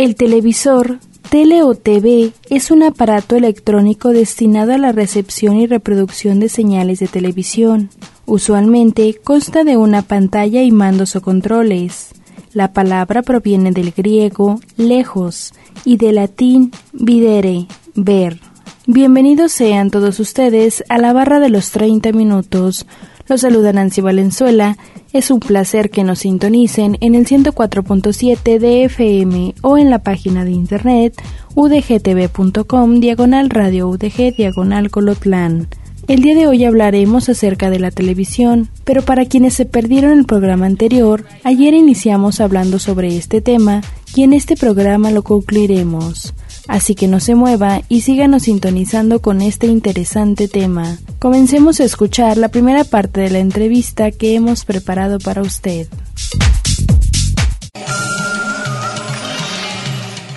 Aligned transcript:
El 0.00 0.14
televisor, 0.14 0.98
tele 1.28 1.62
o 1.62 1.74
TV, 1.74 2.32
es 2.48 2.70
un 2.70 2.82
aparato 2.82 3.36
electrónico 3.36 4.08
destinado 4.08 4.72
a 4.72 4.78
la 4.78 4.92
recepción 4.92 5.56
y 5.56 5.66
reproducción 5.66 6.40
de 6.40 6.48
señales 6.48 7.00
de 7.00 7.06
televisión. 7.06 7.90
Usualmente 8.24 9.20
consta 9.22 9.62
de 9.62 9.76
una 9.76 10.00
pantalla 10.00 10.62
y 10.62 10.70
mandos 10.70 11.16
o 11.16 11.20
controles. 11.20 12.14
La 12.54 12.72
palabra 12.72 13.20
proviene 13.20 13.72
del 13.72 13.90
griego 13.90 14.58
lejos 14.78 15.52
y 15.84 15.98
del 15.98 16.14
latín 16.14 16.72
videre, 16.94 17.66
ver. 17.94 18.40
Bienvenidos 18.86 19.52
sean 19.52 19.90
todos 19.90 20.18
ustedes 20.18 20.82
a 20.88 20.96
la 20.96 21.12
barra 21.12 21.40
de 21.40 21.50
los 21.50 21.72
30 21.72 22.12
minutos. 22.12 22.86
Los 23.30 23.42
saluda 23.42 23.72
Nancy 23.72 24.00
Valenzuela. 24.00 24.76
Es 25.12 25.30
un 25.30 25.38
placer 25.38 25.90
que 25.90 26.02
nos 26.02 26.18
sintonicen 26.18 26.98
en 27.00 27.14
el 27.14 27.28
104.7 27.28 28.58
de 28.58 28.82
FM 28.86 29.54
o 29.62 29.78
en 29.78 29.88
la 29.88 30.00
página 30.00 30.44
de 30.44 30.50
internet 30.50 31.14
udgtv.com 31.54 32.98
diagonal 32.98 33.48
radio 33.48 33.86
udg 33.86 34.34
diagonal 34.36 34.90
colotlán. 34.90 35.68
El 36.08 36.22
día 36.22 36.34
de 36.34 36.48
hoy 36.48 36.64
hablaremos 36.64 37.28
acerca 37.28 37.70
de 37.70 37.78
la 37.78 37.92
televisión, 37.92 38.68
pero 38.82 39.02
para 39.02 39.24
quienes 39.26 39.54
se 39.54 39.64
perdieron 39.64 40.18
el 40.18 40.24
programa 40.24 40.66
anterior, 40.66 41.24
ayer 41.44 41.72
iniciamos 41.72 42.40
hablando 42.40 42.80
sobre 42.80 43.16
este 43.16 43.40
tema 43.40 43.80
y 44.16 44.24
en 44.24 44.32
este 44.32 44.56
programa 44.56 45.12
lo 45.12 45.22
concluiremos. 45.22 46.34
Así 46.70 46.94
que 46.94 47.08
no 47.08 47.18
se 47.18 47.34
mueva 47.34 47.80
y 47.88 48.02
síganos 48.02 48.44
sintonizando 48.44 49.18
con 49.18 49.40
este 49.40 49.66
interesante 49.66 50.46
tema. 50.46 50.98
Comencemos 51.18 51.80
a 51.80 51.84
escuchar 51.84 52.36
la 52.36 52.48
primera 52.48 52.84
parte 52.84 53.22
de 53.22 53.30
la 53.30 53.40
entrevista 53.40 54.12
que 54.12 54.36
hemos 54.36 54.64
preparado 54.64 55.18
para 55.18 55.42
usted. 55.42 55.88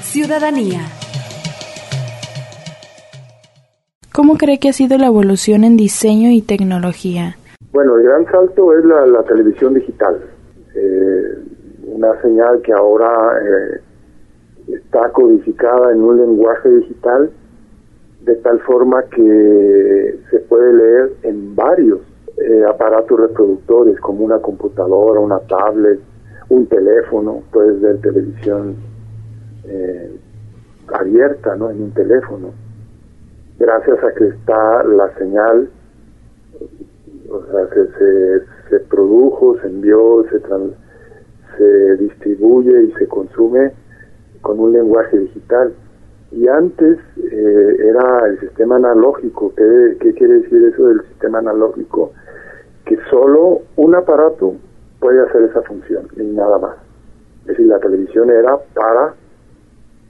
Ciudadanía. 0.01 0.79
¿Cómo 4.11 4.35
cree 4.35 4.57
que 4.57 4.69
ha 4.69 4.73
sido 4.73 4.97
la 4.97 5.05
evolución 5.05 5.63
en 5.63 5.77
diseño 5.77 6.31
y 6.31 6.41
tecnología? 6.41 7.37
Bueno, 7.71 7.95
el 7.99 8.05
gran 8.05 8.25
salto 8.25 8.75
es 8.75 8.83
la, 8.85 9.05
la 9.05 9.23
televisión 9.23 9.75
digital. 9.75 10.19
Eh, 10.73 11.37
una 11.85 12.19
señal 12.23 12.59
que 12.63 12.73
ahora 12.73 13.37
eh, 13.37 13.81
está 14.67 15.09
codificada 15.09 15.91
en 15.91 16.01
un 16.01 16.17
lenguaje 16.17 16.69
digital 16.69 17.31
de 18.21 18.35
tal 18.37 18.59
forma 18.61 19.03
que 19.03 20.19
se 20.29 20.39
puede 20.39 20.73
leer 20.73 21.13
en 21.23 21.55
varios 21.55 21.99
eh, 22.37 22.63
aparatos 22.67 23.19
reproductores 23.19 23.99
como 23.99 24.23
una 24.23 24.39
computadora, 24.39 25.19
una 25.19 25.39
tablet, 25.39 25.99
un 26.49 26.65
teléfono, 26.67 27.43
puedes 27.51 27.81
ver 27.81 27.99
televisión 27.99 28.75
eh, 29.65 30.17
abierta 30.87 31.55
¿no? 31.55 31.69
en 31.69 31.81
un 31.81 31.91
teléfono. 31.91 32.51
Gracias 33.59 34.03
a 34.03 34.13
que 34.13 34.27
está 34.29 34.83
la 34.83 35.13
señal, 35.17 35.69
o 37.29 37.43
sea, 37.45 37.67
se, 37.73 37.87
se, 37.97 38.45
se 38.69 38.79
produjo, 38.81 39.57
se 39.59 39.67
envió, 39.67 40.25
se, 40.29 40.39
se 41.57 41.97
distribuye 41.97 42.83
y 42.83 42.91
se 42.93 43.07
consume 43.07 43.73
con 44.43 44.59
un 44.59 44.73
lenguaje 44.73 45.17
digital. 45.17 45.73
Y 46.31 46.47
antes 46.47 46.99
eh, 47.17 47.75
era 47.79 48.27
el 48.27 48.39
sistema 48.39 48.75
analógico. 48.75 49.53
¿Qué, 49.55 49.97
¿Qué 49.99 50.13
quiere 50.13 50.41
decir 50.41 50.63
eso 50.63 50.87
del 50.87 51.01
sistema 51.07 51.39
analógico? 51.39 52.11
Que 52.85 52.97
solo 53.09 53.61
un 53.77 53.95
aparato 53.95 54.55
puede 54.99 55.21
hacer 55.21 55.43
esa 55.43 55.61
función 55.63 56.07
y 56.15 56.23
nada 56.23 56.59
más. 56.59 56.75
Es 57.41 57.47
decir, 57.47 57.65
la 57.67 57.79
televisión 57.79 58.29
era 58.29 58.57
para 58.73 59.15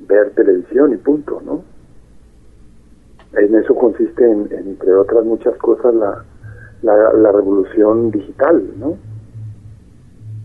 ver 0.07 0.31
televisión 0.31 0.94
y 0.94 0.97
punto, 0.97 1.41
¿no? 1.45 1.63
En 3.33 3.55
eso 3.55 3.73
consiste, 3.75 4.23
en, 4.23 4.47
en, 4.51 4.67
entre 4.69 4.94
otras 4.94 5.25
muchas 5.25 5.57
cosas, 5.57 5.94
la, 5.95 6.23
la, 6.83 7.13
la 7.13 7.31
revolución 7.31 8.11
digital, 8.11 8.63
¿no? 8.77 8.97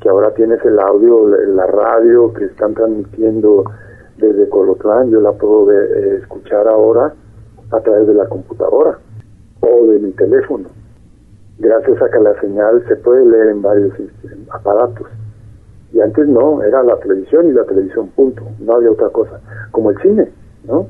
Que 0.08 0.12
ahora 0.12 0.32
tienes 0.32 0.64
el 0.64 0.80
audio, 0.80 1.28
la 1.28 1.66
radio 1.66 2.32
que 2.32 2.46
están 2.46 2.72
transmitiendo 2.72 3.62
desde 4.16 4.48
Colotlán, 4.48 5.10
yo 5.10 5.20
la 5.20 5.32
puedo 5.32 5.66
ver, 5.66 5.82
eh, 5.82 6.16
escuchar 6.22 6.66
ahora 6.66 7.12
a 7.70 7.80
través 7.80 8.06
de 8.06 8.14
la 8.14 8.26
computadora 8.26 8.98
o 9.60 9.86
de 9.86 9.98
mi 9.98 10.12
teléfono. 10.12 10.66
Gracias 11.58 12.00
a 12.00 12.10
que 12.10 12.20
la 12.20 12.40
señal 12.40 12.82
se 12.88 12.96
puede 12.96 13.26
leer 13.26 13.48
en 13.48 13.60
varios 13.60 13.92
este, 14.00 14.34
aparatos. 14.50 15.08
Y 15.92 16.00
antes 16.00 16.26
no, 16.26 16.62
era 16.62 16.82
la 16.82 16.96
televisión 17.00 17.48
y 17.48 17.52
la 17.52 17.64
televisión 17.64 18.08
punto, 18.16 18.44
no 18.60 18.76
había 18.76 18.90
otra 18.90 19.10
cosa. 19.10 19.38
Como 19.72 19.90
el 19.90 19.98
cine, 19.98 20.32
¿no? 20.66 20.86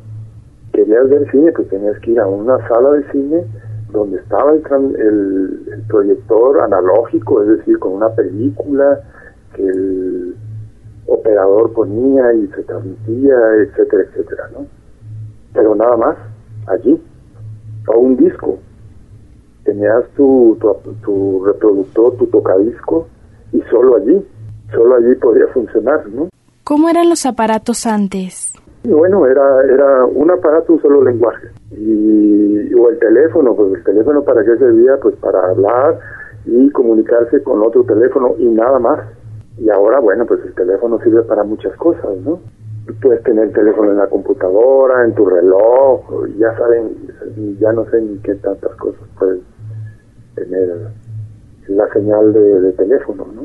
Querías 0.72 1.08
ver 1.08 1.28
cine, 1.32 1.50
pues 1.50 1.68
tenías 1.68 1.98
que 2.02 2.12
ir 2.12 2.20
a 2.20 2.28
una 2.28 2.56
sala 2.68 2.92
de 2.92 3.02
cine 3.10 3.44
donde 3.90 4.18
estaba 4.18 4.52
el, 4.52 4.62
el, 4.96 5.72
el, 5.72 5.82
proyector 5.88 6.60
analógico, 6.60 7.42
es 7.42 7.48
decir, 7.58 7.78
con 7.78 7.92
una 7.92 8.10
película 8.10 9.00
que 9.54 9.66
el 9.66 10.36
operador 11.06 11.72
ponía 11.72 12.32
y 12.34 12.46
se 12.48 12.62
transmitía, 12.64 13.34
etcétera, 13.62 14.02
etcétera, 14.04 14.50
¿no? 14.52 14.66
Pero 15.54 15.74
nada 15.74 15.96
más, 15.96 16.16
allí, 16.66 17.00
o 17.86 17.98
un 17.98 18.16
disco. 18.16 18.58
Tenías 19.64 20.04
tu, 20.16 20.56
tu, 20.60 20.92
tu 21.04 21.44
reproductor, 21.44 22.16
tu 22.16 22.26
tocadisco, 22.26 23.08
y 23.52 23.60
solo 23.70 23.96
allí, 23.96 24.26
solo 24.70 24.96
allí 24.96 25.14
podía 25.14 25.46
funcionar, 25.48 26.06
¿no? 26.08 26.28
¿Cómo 26.64 26.88
eran 26.90 27.08
los 27.08 27.24
aparatos 27.24 27.86
antes? 27.86 28.52
Bueno, 28.84 29.26
era, 29.26 29.42
era 29.64 30.04
un 30.04 30.30
aparato, 30.30 30.74
un 30.74 30.82
solo 30.82 31.02
lenguaje. 31.02 31.48
Y, 31.70 32.74
o 32.74 32.88
el 32.88 32.98
teléfono, 32.98 33.54
pues 33.54 33.74
el 33.74 33.84
teléfono 33.84 34.22
para 34.22 34.44
qué 34.44 34.56
servía, 34.56 34.96
pues 35.00 35.16
para 35.16 35.50
hablar 35.50 35.98
y 36.46 36.70
comunicarse 36.70 37.42
con 37.42 37.60
otro 37.62 37.84
teléfono 37.84 38.34
y 38.38 38.46
nada 38.46 38.78
más. 38.78 39.00
Y 39.58 39.68
ahora, 39.70 40.00
bueno, 40.00 40.24
pues 40.26 40.40
el 40.44 40.54
teléfono 40.54 40.98
sirve 41.00 41.22
para 41.22 41.44
muchas 41.44 41.76
cosas, 41.76 42.16
¿no? 42.24 42.40
Puedes 43.02 43.22
tener 43.22 43.48
el 43.48 43.52
teléfono 43.52 43.90
en 43.90 43.98
la 43.98 44.06
computadora, 44.06 45.04
en 45.04 45.14
tu 45.14 45.26
reloj, 45.26 46.26
ya 46.38 46.56
saben, 46.56 46.96
ya 47.58 47.72
no 47.72 47.84
sé 47.90 48.00
ni 48.00 48.18
qué 48.18 48.34
tantas 48.36 48.74
cosas 48.76 49.02
puedes 49.18 49.40
tener 50.34 50.88
la 51.68 51.92
señal 51.92 52.32
de, 52.32 52.60
de 52.60 52.72
teléfono, 52.72 53.26
¿no? 53.34 53.42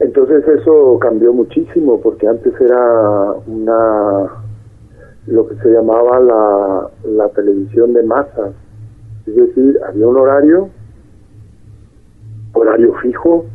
Entonces 0.00 0.46
eso 0.46 0.98
cambió 0.98 1.32
muchísimo 1.32 2.00
porque 2.00 2.28
antes 2.28 2.52
era 2.60 3.32
una 3.46 4.44
lo 5.26 5.48
que 5.48 5.56
se 5.56 5.70
llamaba 5.70 6.20
la, 6.20 7.28
televisión 7.30 7.92
de 7.94 8.02
masas, 8.02 8.52
es 9.26 9.34
decir, 9.34 9.78
había 9.86 10.06
un 10.06 10.16
horario, 10.16 10.68
horario 12.52 12.94
fijo, 13.02 13.46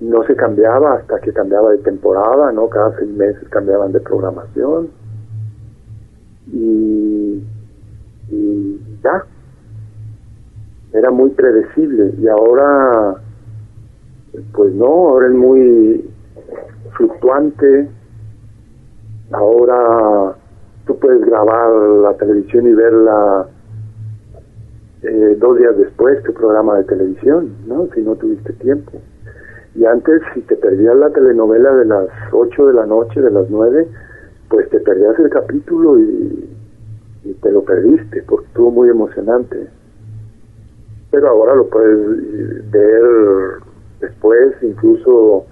no 0.00 0.24
se 0.24 0.34
cambiaba 0.34 0.94
hasta 0.94 1.20
que 1.20 1.32
cambiaba 1.32 1.70
de 1.72 1.78
temporada, 1.78 2.52
¿no? 2.52 2.68
Cada 2.68 2.96
seis 2.98 3.10
meses 3.10 3.48
cambiaban 3.50 3.92
de 3.92 4.00
programación. 4.00 4.88
Y, 6.52 7.44
y 8.30 8.80
ya, 9.04 9.24
era 10.92 11.10
muy 11.10 11.30
predecible. 11.30 12.14
Y 12.18 12.28
ahora 12.28 13.20
pues 14.52 14.72
no, 14.74 14.86
ahora 14.86 15.28
es 15.28 15.34
muy 15.34 16.10
fluctuante, 16.96 17.88
ahora 19.30 20.36
tú 20.86 20.98
puedes 20.98 21.20
grabar 21.24 21.70
la 22.02 22.14
televisión 22.14 22.66
y 22.66 22.74
verla 22.74 23.46
eh, 25.02 25.36
dos 25.38 25.58
días 25.58 25.76
después 25.76 26.22
tu 26.22 26.32
programa 26.32 26.78
de 26.78 26.84
televisión, 26.84 27.56
¿no? 27.66 27.88
Si 27.94 28.02
no 28.02 28.14
tuviste 28.16 28.52
tiempo. 28.54 28.92
Y 29.74 29.84
antes, 29.84 30.22
si 30.34 30.42
te 30.42 30.56
perdías 30.56 30.94
la 30.96 31.10
telenovela 31.10 31.74
de 31.74 31.86
las 31.86 32.08
8 32.30 32.66
de 32.66 32.74
la 32.74 32.86
noche, 32.86 33.20
de 33.20 33.30
las 33.30 33.48
9, 33.48 33.88
pues 34.48 34.68
te 34.70 34.80
perdías 34.80 35.18
el 35.18 35.30
capítulo 35.30 35.98
y, 35.98 36.56
y 37.24 37.32
te 37.34 37.50
lo 37.50 37.62
perdiste 37.62 38.22
porque 38.28 38.46
estuvo 38.46 38.70
muy 38.70 38.90
emocionante. 38.90 39.68
Pero 41.10 41.28
ahora 41.28 41.54
lo 41.54 41.68
puedes 41.68 42.70
ver 42.70 43.02
después, 44.00 44.54
incluso 44.62 45.46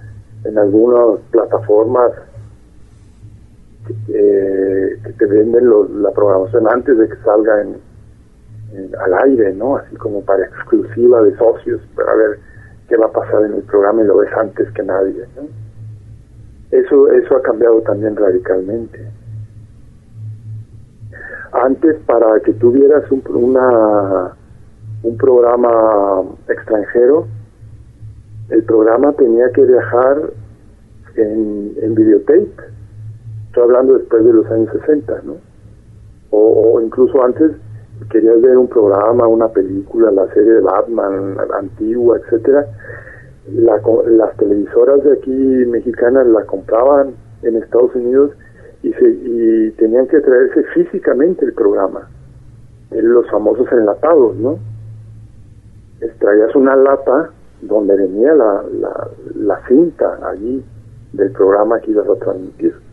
en 0.44 0.58
algunas 0.58 1.20
plataformas 1.30 2.12
eh, 4.08 4.98
que 5.04 5.12
te 5.12 5.26
venden 5.26 6.02
la 6.02 6.10
programación 6.10 6.66
antes 6.68 6.96
de 6.96 7.08
que 7.08 7.16
salga 7.24 7.62
en, 7.62 7.76
al 9.00 9.14
aire, 9.24 9.52
¿no? 9.54 9.76
Así 9.76 9.96
como 9.96 10.22
para 10.24 10.44
exclusiva 10.44 11.22
de 11.22 11.36
socios, 11.36 11.80
para 11.94 12.14
ver 12.14 12.38
qué 12.88 12.96
va 12.96 13.06
a 13.06 13.12
pasar 13.12 13.44
en 13.44 13.54
el 13.54 13.62
programa 13.62 14.02
y 14.02 14.06
lo 14.06 14.18
ves 14.18 14.30
antes 14.36 14.70
que 14.72 14.82
nadie, 14.82 15.24
¿no? 15.36 15.42
Eso, 16.70 17.12
eso 17.12 17.36
ha 17.36 17.42
cambiado 17.42 17.80
también 17.82 18.14
radicalmente. 18.16 19.10
Antes, 21.52 21.96
para 22.06 22.38
que 22.40 22.52
tuvieras 22.54 23.10
un, 23.10 23.22
una, 23.34 24.36
un 25.02 25.16
programa 25.16 26.22
extranjero, 26.48 27.26
el 28.50 28.62
programa 28.64 29.12
tenía 29.14 29.50
que 29.50 29.62
viajar 29.62 30.30
en, 31.16 31.74
en 31.82 31.94
videotape. 31.94 32.52
Estoy 33.50 33.64
hablando 33.64 33.98
después 33.98 34.24
de 34.24 34.32
los 34.32 34.46
años 34.46 34.68
60, 34.70 35.22
¿no? 35.24 35.34
O, 36.30 36.80
incluso 36.80 37.20
antes, 37.20 37.50
querías 38.08 38.40
ver 38.40 38.56
un 38.56 38.68
programa, 38.68 39.26
una 39.26 39.48
película, 39.48 40.12
la 40.12 40.32
serie 40.32 40.52
de 40.52 40.60
Batman 40.60 41.36
antigua, 41.58 42.18
etcétera. 42.18 42.64
las 43.52 44.36
televisoras 44.36 45.02
de 45.02 45.14
aquí 45.14 45.32
mexicanas 45.66 46.28
la 46.28 46.44
compraban 46.44 47.14
en 47.42 47.56
Estados 47.56 47.92
Unidos 47.96 48.30
y, 48.84 48.92
se, 48.92 49.08
y 49.08 49.72
tenían 49.72 50.06
que 50.06 50.20
traerse 50.20 50.62
físicamente 50.72 51.44
el 51.44 51.52
programa. 51.52 52.08
Los 52.92 53.28
famosos 53.32 53.66
enlatados, 53.72 54.36
¿no? 54.36 54.60
Traías 56.20 56.54
una 56.54 56.76
lata 56.76 57.30
donde 57.62 57.96
venía 57.96 58.32
la, 58.32 58.62
la, 58.80 59.08
la 59.34 59.66
cinta 59.66 60.20
allí 60.30 60.64
del 61.14 61.32
programa 61.32 61.80
que 61.80 61.90
ibas 61.90 62.08
a 62.08 62.14
transmitir. 62.14 62.89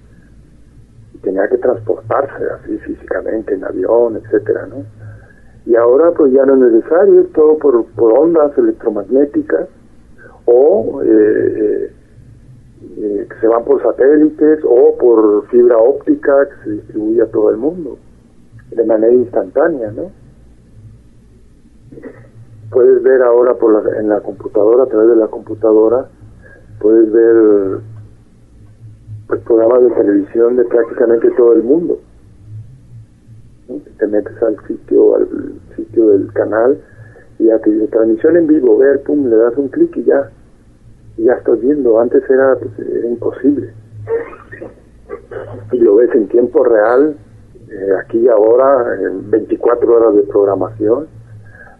Tenía 1.21 1.47
que 1.47 1.57
transportarse 1.57 2.43
así 2.59 2.77
físicamente 2.79 3.53
en 3.53 3.63
avión, 3.63 4.17
etcétera, 4.17 4.67
¿no? 4.67 4.85
Y 5.65 5.75
ahora 5.75 6.11
pues 6.11 6.31
ya 6.31 6.45
no 6.45 6.53
es 6.53 6.71
necesario, 6.71 7.21
es 7.21 7.31
todo 7.33 7.57
por, 7.57 7.85
por 7.87 8.17
ondas 8.17 8.57
electromagnéticas 8.57 9.67
o 10.45 11.01
eh, 11.03 11.07
eh, 11.09 11.91
eh, 12.97 13.27
que 13.29 13.39
se 13.41 13.47
van 13.47 13.65
por 13.65 13.81
satélites 13.81 14.59
o 14.63 14.97
por 14.97 15.47
fibra 15.47 15.77
óptica 15.77 16.47
que 16.47 16.63
se 16.63 16.69
distribuye 16.71 17.21
a 17.21 17.25
todo 17.27 17.49
el 17.49 17.57
mundo 17.57 17.97
de 18.71 18.85
manera 18.85 19.13
instantánea, 19.13 19.91
¿no? 19.91 20.11
puedes 22.69 23.01
ver 23.01 23.21
ahora 23.21 23.53
por 23.55 23.95
en 23.97 24.09
la 24.09 24.19
computadora, 24.19 24.83
a 24.83 24.87
través 24.87 25.09
de 25.09 25.15
la 25.15 25.27
computadora, 25.27 26.07
puedes 26.79 27.11
ver 27.11 27.79
programas 29.47 29.83
de 29.83 29.89
televisión 29.91 30.57
de 30.57 30.65
prácticamente 30.65 31.31
todo 31.31 31.53
el 31.53 31.63
mundo. 31.63 31.99
Te 33.97 34.07
metes 34.07 34.41
al 34.43 34.57
sitio, 34.67 35.15
al 35.15 35.27
sitio 35.75 36.09
del 36.09 36.31
canal 36.33 36.77
y 37.39 37.49
a 37.49 37.59
tu 37.59 37.87
transmisión 37.87 38.37
en 38.37 38.47
vivo, 38.47 38.77
ver, 38.77 39.01
pum, 39.03 39.27
le 39.27 39.35
das 39.35 39.57
un 39.57 39.67
clic 39.69 39.95
y 39.97 40.03
ya, 40.03 40.29
ya 41.17 41.33
estás 41.33 41.59
viendo. 41.61 41.99
Antes 41.99 42.23
era, 42.29 42.55
pues, 42.55 42.87
era 42.87 43.07
imposible. 43.07 43.73
Y 45.71 45.79
lo 45.79 45.95
ves 45.95 46.13
en 46.13 46.27
tiempo 46.27 46.63
real, 46.63 47.15
eh, 47.69 47.89
aquí 48.03 48.19
y 48.19 48.27
ahora, 48.27 48.95
en 49.01 49.29
24 49.29 49.93
horas 49.93 50.15
de 50.15 50.23
programación 50.23 51.07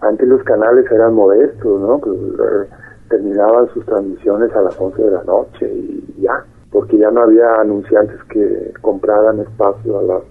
antes 0.02 0.28
los 0.28 0.44
canales 0.44 0.86
eran 0.92 1.14
modestos, 1.14 1.82
¿no? 1.82 2.00
Pues, 2.00 2.18
eh, 2.18 2.70
terminaban 3.10 3.68
sus 3.74 3.86
transmisiones 3.86 4.54
a 4.56 4.62
las 4.62 4.80
11 4.80 5.02
de 5.02 5.12
la 5.12 5.24
noche 5.24 5.68
y 5.74 6.22
ya, 6.22 6.46
porque 6.78 6.96
ya 6.96 7.10
no 7.10 7.24
había 7.24 7.56
anunciantes 7.60 8.24
que 8.30 8.72
compraran 8.82 9.40
espacio 9.40 9.98
a 9.98 10.04
las 10.04 10.22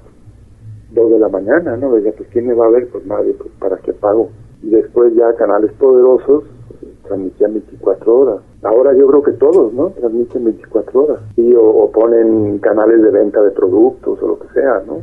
2 0.92 1.10
de 1.10 1.18
la 1.18 1.28
mañana, 1.28 1.76
¿no? 1.76 1.92
Decía, 1.92 2.12
pues 2.16 2.28
¿quién 2.28 2.46
me 2.46 2.54
va 2.54 2.66
a 2.66 2.70
ver? 2.70 2.88
Pues 2.88 3.04
nadie, 3.04 3.34
pues 3.34 3.50
¿para 3.58 3.78
qué 3.78 3.92
pago? 3.92 4.28
Y 4.62 4.70
después 4.70 5.12
ya 5.16 5.34
canales 5.34 5.72
poderosos 5.72 6.44
transmitían 7.02 7.54
24 7.54 8.14
horas. 8.14 8.42
Ahora 8.62 8.94
yo 8.94 9.08
creo 9.08 9.22
que 9.24 9.32
todos, 9.32 9.72
¿no? 9.72 9.90
Transmiten 9.90 10.44
24 10.44 11.02
horas. 11.02 11.18
Y 11.34 11.52
o, 11.56 11.90
ponen 11.90 12.60
canales 12.60 13.02
de 13.02 13.10
venta 13.10 13.42
de 13.42 13.50
productos 13.50 14.22
o 14.22 14.28
lo 14.28 14.38
que 14.38 14.46
sea, 14.54 14.84
¿no? 14.86 14.98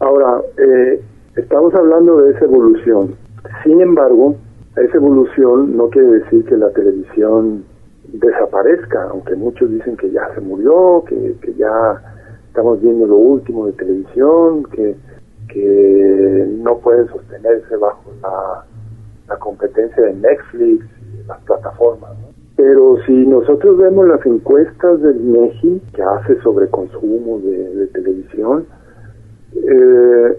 Ahora, 0.00 0.42
eh, 0.58 1.00
estamos 1.36 1.72
hablando 1.72 2.16
de 2.16 2.32
esa 2.32 2.46
evolución. 2.46 3.14
Sin 3.62 3.80
embargo, 3.80 4.34
esa 4.74 4.96
evolución 4.96 5.76
no 5.76 5.88
quiere 5.88 6.08
decir 6.08 6.44
que 6.46 6.56
la 6.56 6.70
televisión 6.70 7.62
desaparezca, 8.12 9.08
aunque 9.10 9.34
muchos 9.34 9.70
dicen 9.70 9.96
que 9.96 10.10
ya 10.10 10.32
se 10.34 10.40
murió, 10.40 11.04
que, 11.06 11.36
ya 11.56 12.02
estamos 12.48 12.80
viendo 12.80 13.06
lo 13.06 13.16
último 13.16 13.66
de 13.66 13.72
televisión, 13.72 14.64
que, 14.64 14.96
que 15.48 16.46
no 16.58 16.78
pueden 16.78 17.06
sostenerse 17.08 17.76
bajo 17.76 18.12
la, 18.22 18.64
competencia 19.38 20.02
de 20.02 20.14
Netflix 20.14 20.84
y 20.84 21.26
las 21.28 21.40
plataformas. 21.44 22.10
Pero 22.56 22.96
si 23.06 23.12
nosotros 23.26 23.78
vemos 23.78 24.08
las 24.08 24.24
encuestas 24.26 25.00
del 25.00 25.20
MEGI 25.20 25.80
que 25.94 26.02
hace 26.02 26.40
sobre 26.42 26.68
consumo 26.68 27.38
de, 27.38 27.74
de 27.76 27.86
televisión, 27.86 28.66
eh, 29.54 30.38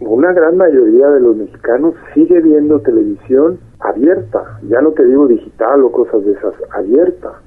una 0.00 0.32
gran 0.32 0.56
mayoría 0.56 1.08
de 1.08 1.20
los 1.20 1.36
mexicanos 1.36 1.94
sigue 2.14 2.40
viendo 2.40 2.80
televisión 2.80 3.58
abierta, 3.84 4.58
ya 4.68 4.80
no 4.80 4.92
te 4.92 5.04
digo 5.04 5.26
digital 5.26 5.84
o 5.84 5.92
cosas 5.92 6.24
de 6.24 6.32
esas, 6.32 6.54
abierta. 6.70 7.40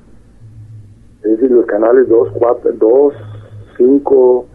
Es 1.24 1.32
decir, 1.32 1.52
los 1.52 1.66
canales 1.66 2.08
2, 2.08 2.30
4, 2.38 2.72
2, 2.74 3.14
5, 3.78 4.46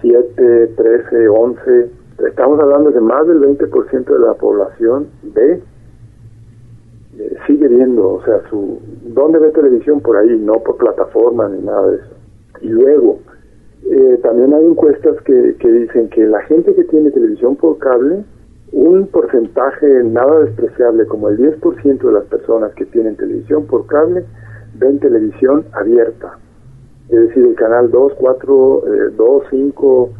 7, 0.00 0.66
13, 0.76 1.28
11, 1.28 1.90
estamos 2.28 2.60
hablando 2.60 2.90
de 2.90 3.00
más 3.00 3.26
del 3.26 3.40
20% 3.40 4.04
de 4.04 4.18
la 4.18 4.34
población 4.34 5.06
ve, 5.22 5.62
eh, 7.18 7.36
sigue 7.46 7.68
viendo, 7.68 8.14
o 8.14 8.24
sea, 8.24 8.42
su, 8.50 8.80
¿dónde 9.06 9.38
ve 9.38 9.50
televisión? 9.50 10.00
Por 10.00 10.16
ahí, 10.16 10.36
no 10.40 10.54
por 10.54 10.76
plataforma 10.76 11.48
ni 11.48 11.62
nada 11.62 11.88
de 11.88 11.96
eso. 11.96 12.14
Y 12.62 12.68
luego, 12.68 13.20
eh, 13.88 14.18
también 14.24 14.52
hay 14.54 14.66
encuestas 14.66 15.20
que, 15.22 15.54
que 15.60 15.70
dicen 15.70 16.08
que 16.08 16.26
la 16.26 16.42
gente 16.42 16.74
que 16.74 16.84
tiene 16.84 17.12
televisión 17.12 17.54
por 17.54 17.78
cable, 17.78 18.24
un 18.72 19.06
porcentaje 19.06 19.86
nada 20.04 20.40
despreciable, 20.40 21.06
como 21.06 21.28
el 21.28 21.38
10% 21.38 21.98
de 21.98 22.12
las 22.12 22.24
personas 22.24 22.72
que 22.74 22.84
tienen 22.86 23.16
televisión 23.16 23.66
por 23.66 23.86
cable, 23.86 24.24
ven 24.78 24.98
televisión 24.98 25.64
abierta. 25.72 26.38
Es 27.08 27.20
decir, 27.20 27.46
el 27.46 27.54
canal 27.54 27.90
2, 27.90 28.12
4, 28.18 28.82
2, 29.16 29.42
5, 29.50 30.10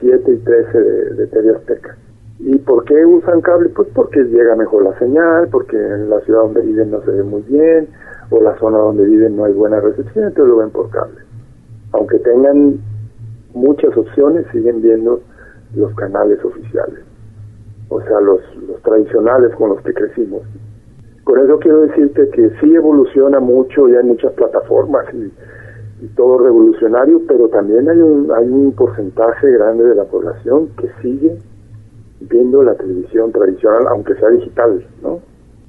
7 0.00 0.32
y 0.32 0.36
13 0.36 0.78
de, 0.78 1.26
de 1.26 1.56
Azteca. 1.56 1.96
¿Y 2.40 2.58
por 2.58 2.84
qué 2.84 3.06
usan 3.06 3.40
cable? 3.40 3.70
Pues 3.70 3.88
porque 3.94 4.22
llega 4.24 4.54
mejor 4.56 4.84
la 4.84 4.98
señal, 4.98 5.48
porque 5.50 5.76
en 5.76 6.10
la 6.10 6.20
ciudad 6.20 6.40
donde 6.40 6.60
viven 6.60 6.90
no 6.90 7.00
se 7.02 7.10
ve 7.10 7.22
muy 7.22 7.42
bien, 7.42 7.88
o 8.30 8.40
la 8.40 8.58
zona 8.58 8.78
donde 8.78 9.06
viven 9.06 9.36
no 9.36 9.44
hay 9.44 9.52
buena 9.52 9.80
recepción, 9.80 10.26
entonces 10.26 10.50
lo 10.50 10.58
ven 10.58 10.70
por 10.70 10.90
cable. 10.90 11.20
Aunque 11.92 12.18
tengan 12.18 12.78
muchas 13.54 13.96
opciones 13.96 14.46
siguen 14.52 14.82
viendo 14.82 15.20
los 15.74 15.94
canales 15.94 16.44
oficiales, 16.44 17.00
o 17.94 18.02
sea, 18.02 18.20
los, 18.20 18.40
los 18.68 18.80
tradicionales 18.82 19.54
con 19.56 19.70
los 19.70 19.80
que 19.82 19.92
crecimos. 19.92 20.42
Con 21.24 21.38
eso 21.38 21.58
quiero 21.58 21.82
decirte 21.82 22.28
que 22.30 22.50
sí 22.60 22.74
evoluciona 22.74 23.40
mucho 23.40 23.88
y 23.88 23.96
hay 23.96 24.04
muchas 24.04 24.32
plataformas 24.32 25.06
y, 25.14 25.32
todo 26.16 26.36
revolucionario, 26.36 27.22
pero 27.26 27.48
también 27.48 27.88
hay 27.88 27.98
un, 27.98 28.30
hay 28.30 28.46
un 28.46 28.72
porcentaje 28.72 29.50
grande 29.52 29.84
de 29.84 29.94
la 29.94 30.04
población 30.04 30.68
que 30.76 30.90
sigue 31.00 31.38
viendo 32.20 32.62
la 32.62 32.74
televisión 32.74 33.32
tradicional, 33.32 33.86
aunque 33.88 34.14
sea 34.16 34.28
digital, 34.28 34.84
¿no? 35.02 35.20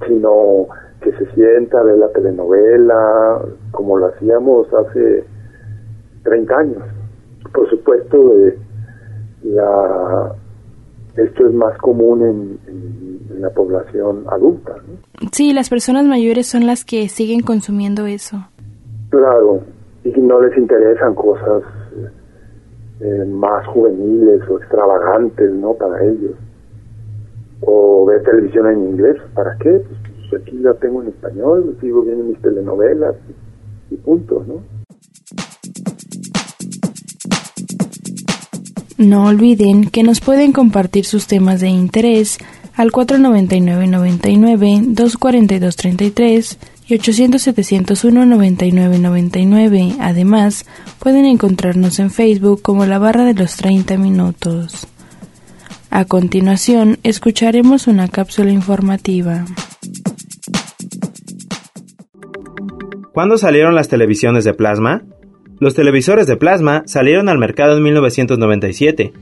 Sino 0.05 0.67
que 0.99 1.13
se 1.13 1.25
sienta 1.35 1.85
de 1.85 1.95
la 1.95 2.09
telenovela, 2.09 3.39
como 3.71 3.97
lo 3.97 4.07
hacíamos 4.07 4.67
hace 4.73 5.23
30 6.23 6.57
años 6.57 6.83
por 7.55 7.69
supuesto, 7.69 8.33
la, 9.43 10.35
esto 11.17 11.47
es 11.47 11.53
más 11.53 11.77
común 11.79 12.21
en, 12.23 13.15
la 13.39 13.49
población 13.49 14.23
adulta. 14.29 14.75
Sí, 15.31 15.51
las 15.53 15.69
personas 15.69 16.05
mayores 16.05 16.47
son 16.47 16.65
las 16.65 16.85
que 16.85 17.09
siguen 17.09 17.41
consumiendo 17.41 18.05
eso. 18.05 18.37
Claro, 19.09 19.59
y 20.03 20.09
no 20.21 20.41
les 20.41 20.57
interesan 20.57 21.13
cosas 21.15 21.63
eh, 23.01 23.25
más 23.27 23.67
juveniles 23.67 24.41
o 24.49 24.57
extravagantes, 24.57 25.51
¿no? 25.51 25.73
Para 25.73 26.01
ellos. 26.03 26.31
O 27.61 28.05
ver 28.05 28.23
televisión 28.23 28.67
en 28.67 28.89
inglés, 28.91 29.17
¿para 29.33 29.57
qué? 29.57 29.69
Pues, 29.69 29.99
pues 30.29 30.41
aquí 30.41 30.57
la 30.59 30.73
tengo 30.75 31.01
en 31.01 31.09
español, 31.09 31.77
sigo 31.81 32.03
viendo 32.03 32.23
mis 32.23 32.41
telenovelas 32.41 33.15
y 33.91 33.95
punto, 33.97 34.45
¿no? 34.47 34.74
No 38.97 39.25
olviden 39.25 39.89
que 39.89 40.03
nos 40.03 40.21
pueden 40.21 40.53
compartir 40.53 41.03
sus 41.05 41.27
temas 41.27 41.59
de 41.59 41.67
interés 41.67 42.37
al 42.75 42.91
499-99, 42.91 44.95
242-33 44.95 46.57
y 46.87 46.97
800-701-9999. 46.97 49.97
Además, 49.99 50.65
pueden 50.99 51.25
encontrarnos 51.25 51.99
en 51.99 52.09
Facebook 52.09 52.61
como 52.61 52.85
la 52.85 52.99
barra 52.99 53.25
de 53.25 53.33
los 53.33 53.57
30 53.57 53.97
minutos. 53.97 54.87
A 55.89 56.05
continuación, 56.05 56.99
escucharemos 57.03 57.87
una 57.87 58.07
cápsula 58.07 58.51
informativa. 58.51 59.43
¿Cuándo 63.13 63.37
salieron 63.37 63.75
las 63.75 63.87
televisiones 63.87 64.43
de 64.43 64.53
plasma? 64.53 65.03
Los 65.59 65.73
televisores 65.73 66.27
de 66.27 66.37
plasma 66.37 66.83
salieron 66.85 67.29
al 67.29 67.37
mercado 67.37 67.77
en 67.77 67.83
1997. 67.83 69.13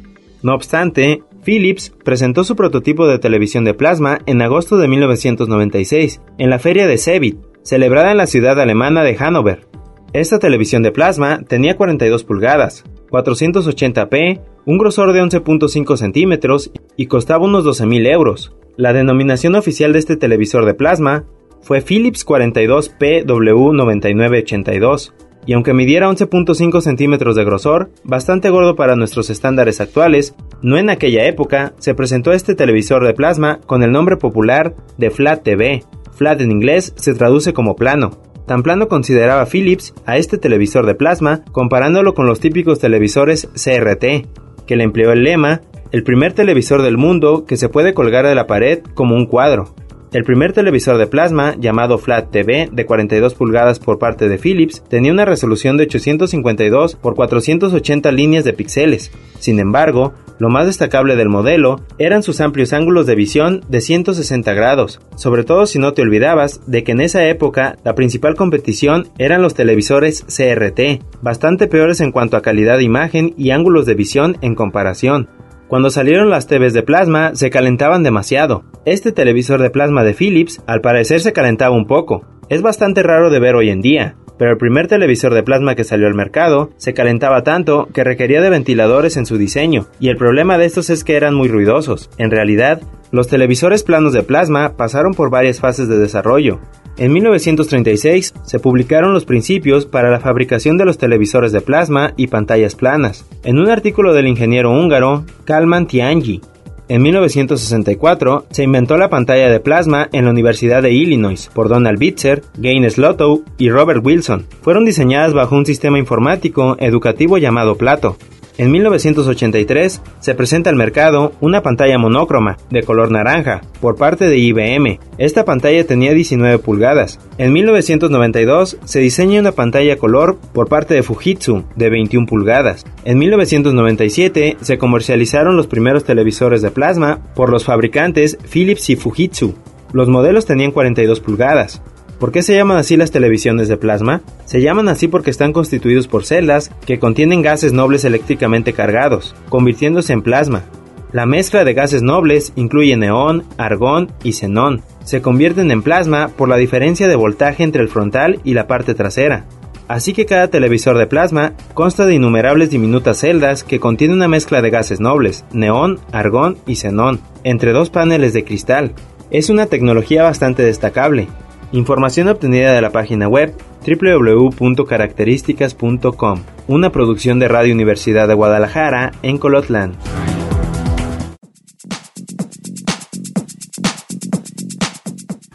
No 0.41 0.55
obstante, 0.55 1.21
Philips 1.43 1.93
presentó 2.03 2.43
su 2.43 2.55
prototipo 2.55 3.07
de 3.07 3.19
televisión 3.19 3.65
de 3.65 3.73
plasma 3.73 4.19
en 4.25 4.41
agosto 4.41 4.77
de 4.77 4.87
1996, 4.87 6.21
en 6.37 6.49
la 6.49 6.59
feria 6.59 6.87
de 6.87 6.97
Cebit, 6.97 7.37
celebrada 7.61 8.11
en 8.11 8.17
la 8.17 8.27
ciudad 8.27 8.59
alemana 8.59 9.03
de 9.03 9.15
Hannover. 9.15 9.67
Esta 10.11 10.39
televisión 10.39 10.83
de 10.83 10.91
plasma 10.91 11.43
tenía 11.47 11.77
42 11.77 12.23
pulgadas, 12.23 12.83
480p, 13.09 14.41
un 14.65 14.77
grosor 14.77 15.13
de 15.13 15.21
11.5 15.21 15.97
centímetros 15.97 16.71
y 16.97 17.07
costaba 17.07 17.45
unos 17.45 17.65
12.000 17.65 18.11
euros. 18.11 18.53
La 18.75 18.93
denominación 18.93 19.55
oficial 19.55 19.93
de 19.93 19.99
este 19.99 20.17
televisor 20.17 20.65
de 20.65 20.73
plasma 20.73 21.25
fue 21.61 21.81
Philips 21.81 22.25
42PW9982, 22.25 25.13
y 25.45 25.53
aunque 25.53 25.73
midiera 25.73 26.09
11.5 26.09 26.81
centímetros 26.81 27.35
de 27.35 27.43
grosor, 27.43 27.91
bastante 28.03 28.49
gordo 28.49 28.75
para 28.75 28.95
nuestros 28.95 29.29
estándares 29.29 29.81
actuales, 29.81 30.35
no 30.61 30.77
en 30.77 30.89
aquella 30.89 31.25
época 31.25 31.73
se 31.79 31.93
presentó 31.95 32.31
este 32.31 32.55
televisor 32.55 33.05
de 33.05 33.13
plasma 33.13 33.59
con 33.65 33.83
el 33.83 33.91
nombre 33.91 34.17
popular 34.17 34.75
de 34.97 35.09
Flat 35.09 35.43
TV. 35.43 35.83
Flat 36.13 36.41
en 36.41 36.51
inglés 36.51 36.93
se 36.95 37.13
traduce 37.13 37.53
como 37.53 37.75
plano. 37.75 38.21
Tan 38.47 38.61
plano 38.61 38.87
consideraba 38.87 39.45
Philips 39.45 39.93
a 40.05 40.17
este 40.17 40.37
televisor 40.37 40.85
de 40.85 40.95
plasma 40.95 41.43
comparándolo 41.51 42.13
con 42.13 42.27
los 42.27 42.39
típicos 42.39 42.79
televisores 42.79 43.49
CRT, 43.53 44.27
que 44.65 44.75
le 44.75 44.83
empleó 44.83 45.11
el 45.11 45.23
lema, 45.23 45.61
el 45.91 46.03
primer 46.03 46.33
televisor 46.33 46.81
del 46.81 46.97
mundo 46.97 47.45
que 47.45 47.55
se 47.55 47.69
puede 47.69 47.93
colgar 47.93 48.25
de 48.25 48.35
la 48.35 48.47
pared 48.47 48.79
como 48.95 49.15
un 49.15 49.27
cuadro. 49.27 49.75
El 50.13 50.25
primer 50.25 50.53
televisor 50.53 50.99
de 50.99 51.07
plasma, 51.07 51.55
llamado 51.57 51.97
Flat 51.97 52.29
TV, 52.29 52.69
de 52.71 52.85
42 52.85 53.33
pulgadas 53.33 53.79
por 53.79 53.97
parte 53.97 54.29
de 54.29 54.37
Philips, 54.37 54.83
tenía 54.87 55.11
una 55.11 55.25
resolución 55.25 55.75
de 55.75 55.85
852 55.85 56.95
por 56.97 57.15
480 57.15 58.11
líneas 58.11 58.43
de 58.43 58.53
píxeles. 58.53 59.11
Sin 59.39 59.59
embargo, 59.59 60.13
lo 60.37 60.49
más 60.49 60.67
destacable 60.67 61.15
del 61.15 61.29
modelo 61.29 61.81
eran 61.97 62.21
sus 62.21 62.41
amplios 62.41 62.73
ángulos 62.73 63.07
de 63.07 63.15
visión 63.15 63.61
de 63.69 63.81
160 63.81 64.53
grados, 64.53 65.01
sobre 65.15 65.43
todo 65.43 65.65
si 65.65 65.79
no 65.79 65.93
te 65.93 66.03
olvidabas 66.03 66.61
de 66.67 66.83
que 66.83 66.91
en 66.91 67.01
esa 67.01 67.25
época 67.25 67.77
la 67.83 67.95
principal 67.95 68.35
competición 68.35 69.07
eran 69.17 69.41
los 69.41 69.55
televisores 69.55 70.25
CRT, 70.25 71.01
bastante 71.23 71.65
peores 71.65 72.01
en 72.01 72.11
cuanto 72.11 72.37
a 72.37 72.43
calidad 72.43 72.77
de 72.77 72.83
imagen 72.83 73.33
y 73.35 73.49
ángulos 73.49 73.87
de 73.87 73.95
visión 73.95 74.37
en 74.41 74.53
comparación. 74.53 75.27
Cuando 75.73 75.89
salieron 75.89 76.29
las 76.29 76.45
TVs 76.45 76.73
de 76.73 76.83
plasma 76.83 77.33
se 77.33 77.49
calentaban 77.49 78.03
demasiado. 78.03 78.63
Este 78.85 79.11
televisor 79.11 79.59
de 79.59 79.71
plasma 79.71 80.03
de 80.03 80.13
Philips 80.13 80.61
al 80.67 80.81
parecer 80.81 81.19
se 81.21 81.33
calentaba 81.33 81.75
un 81.75 81.87
poco. 81.87 82.27
Es 82.47 82.61
bastante 82.61 83.01
raro 83.01 83.31
de 83.31 83.39
ver 83.39 83.55
hoy 83.55 83.71
en 83.71 83.81
día, 83.81 84.15
pero 84.37 84.51
el 84.51 84.57
primer 84.59 84.87
televisor 84.87 85.33
de 85.33 85.41
plasma 85.41 85.73
que 85.73 85.83
salió 85.83 86.05
al 86.05 86.13
mercado 86.13 86.69
se 86.77 86.93
calentaba 86.93 87.41
tanto 87.41 87.87
que 87.91 88.03
requería 88.03 88.39
de 88.39 88.51
ventiladores 88.51 89.17
en 89.17 89.25
su 89.25 89.39
diseño, 89.39 89.87
y 89.99 90.09
el 90.09 90.15
problema 90.15 90.59
de 90.59 90.65
estos 90.65 90.91
es 90.91 91.03
que 91.03 91.15
eran 91.15 91.33
muy 91.33 91.47
ruidosos. 91.47 92.11
En 92.19 92.29
realidad, 92.29 92.79
los 93.09 93.27
televisores 93.27 93.81
planos 93.81 94.13
de 94.13 94.21
plasma 94.21 94.77
pasaron 94.77 95.15
por 95.15 95.31
varias 95.31 95.59
fases 95.59 95.87
de 95.87 95.97
desarrollo. 95.97 96.59
En 96.97 97.11
1936 97.11 98.33
se 98.43 98.59
publicaron 98.59 99.13
los 99.13 99.25
principios 99.25 99.87
para 99.87 100.11
la 100.11 100.19
fabricación 100.19 100.77
de 100.77 100.85
los 100.85 100.99
televisores 100.99 101.51
de 101.51 101.61
plasma 101.61 102.13
y 102.17 102.27
pantallas 102.27 102.75
planas, 102.75 103.25
en 103.43 103.57
un 103.57 103.69
artículo 103.69 104.13
del 104.13 104.27
ingeniero 104.27 104.71
húngaro 104.71 105.25
Kalman 105.45 105.87
Tiangi. 105.87 106.41
En 106.89 107.01
1964 107.01 108.45
se 108.51 108.63
inventó 108.63 108.97
la 108.97 109.09
pantalla 109.09 109.49
de 109.49 109.59
plasma 109.59 110.09
en 110.11 110.25
la 110.25 110.31
Universidad 110.31 110.83
de 110.83 110.91
Illinois 110.91 111.49
por 111.55 111.67
Donald 111.67 111.97
Bitzer, 111.97 112.43
Gaines 112.57 112.99
Lotto 112.99 113.41
y 113.57 113.69
Robert 113.69 114.05
Wilson. 114.05 114.45
Fueron 114.61 114.85
diseñadas 114.85 115.33
bajo 115.33 115.55
un 115.55 115.65
sistema 115.65 115.97
informático 115.97 116.75
educativo 116.79 117.39
llamado 117.39 117.75
Plato. 117.75 118.17
En 118.57 118.71
1983 118.71 120.01
se 120.19 120.35
presenta 120.35 120.69
al 120.69 120.75
mercado 120.75 121.33
una 121.41 121.63
pantalla 121.63 121.97
monócroma 121.97 122.57
de 122.69 122.83
color 122.83 123.09
naranja 123.09 123.61
por 123.81 123.95
parte 123.95 124.27
de 124.27 124.37
IBM. 124.37 124.99
Esta 125.17 125.43
pantalla 125.43 125.87
tenía 125.87 126.13
19 126.13 126.59
pulgadas. 126.59 127.19
En 127.39 127.51
1992 127.51 128.77
se 128.83 128.99
diseña 128.99 129.39
una 129.39 129.53
pantalla 129.53 129.97
color 129.97 130.37
por 130.53 130.67
parte 130.67 130.93
de 130.93 131.01
Fujitsu 131.01 131.63
de 131.75 131.89
21 131.89 132.27
pulgadas. 132.27 132.85
En 133.05 133.17
1997 133.17 134.57
se 134.61 134.77
comercializaron 134.77 135.57
los 135.57 135.65
primeros 135.65 136.03
televisores 136.03 136.61
de 136.61 136.69
plasma 136.69 137.21
por 137.35 137.49
los 137.49 137.65
fabricantes 137.65 138.37
Philips 138.51 138.91
y 138.91 138.95
Fujitsu. 138.95 139.55
Los 139.93 140.09
modelos 140.09 140.45
tenían 140.45 140.71
42 140.71 141.19
pulgadas. 141.21 141.81
¿Por 142.23 142.31
qué 142.31 142.41
se 142.41 142.55
llaman 142.55 142.77
así 142.77 142.95
las 142.95 143.11
televisiones 143.11 143.67
de 143.67 143.75
plasma? 143.75 144.21
Se 144.45 144.61
llaman 144.61 144.87
así 144.87 145.09
porque 145.09 145.29
están 145.29 145.51
constituidos 145.51 146.07
por 146.07 146.23
celdas 146.23 146.71
que 146.85 146.97
contienen 146.97 147.41
gases 147.41 147.73
nobles 147.73 148.05
eléctricamente 148.05 148.71
cargados, 148.71 149.35
convirtiéndose 149.49 150.13
en 150.13 150.21
plasma. 150.21 150.63
La 151.11 151.25
mezcla 151.25 151.65
de 151.65 151.73
gases 151.73 152.01
nobles 152.01 152.53
incluye 152.55 152.95
neón, 152.95 153.43
argón 153.57 154.13
y 154.23 154.31
xenón. 154.31 154.83
Se 155.03 155.21
convierten 155.21 155.69
en 155.69 155.83
plasma 155.83 156.29
por 156.29 156.47
la 156.47 156.55
diferencia 156.55 157.09
de 157.09 157.17
voltaje 157.17 157.61
entre 157.61 157.81
el 157.81 157.89
frontal 157.89 158.39
y 158.45 158.53
la 158.53 158.67
parte 158.67 158.95
trasera. 158.95 159.43
Así 159.89 160.13
que 160.13 160.25
cada 160.25 160.47
televisor 160.47 160.97
de 160.97 161.07
plasma 161.07 161.51
consta 161.73 162.05
de 162.05 162.15
innumerables 162.15 162.69
diminutas 162.69 163.17
celdas 163.17 163.65
que 163.65 163.81
contienen 163.81 164.15
una 164.15 164.29
mezcla 164.29 164.61
de 164.61 164.69
gases 164.69 165.01
nobles, 165.01 165.43
neón, 165.51 165.99
argón 166.13 166.57
y 166.67 166.77
xenón, 166.77 167.19
entre 167.43 167.73
dos 167.73 167.89
paneles 167.89 168.31
de 168.31 168.45
cristal. 168.45 168.93
Es 169.29 169.49
una 169.49 169.65
tecnología 169.65 170.23
bastante 170.23 170.63
destacable, 170.63 171.27
Información 171.73 172.27
obtenida 172.27 172.71
de 172.71 172.81
la 172.81 172.91
página 172.91 173.27
web 173.27 173.55
www.características.com, 173.83 176.39
una 176.67 176.91
producción 176.91 177.39
de 177.39 177.47
Radio 177.47 177.73
Universidad 177.73 178.27
de 178.27 178.35
Guadalajara 178.35 179.11
en 179.23 179.39
Colotlán. 179.39 179.93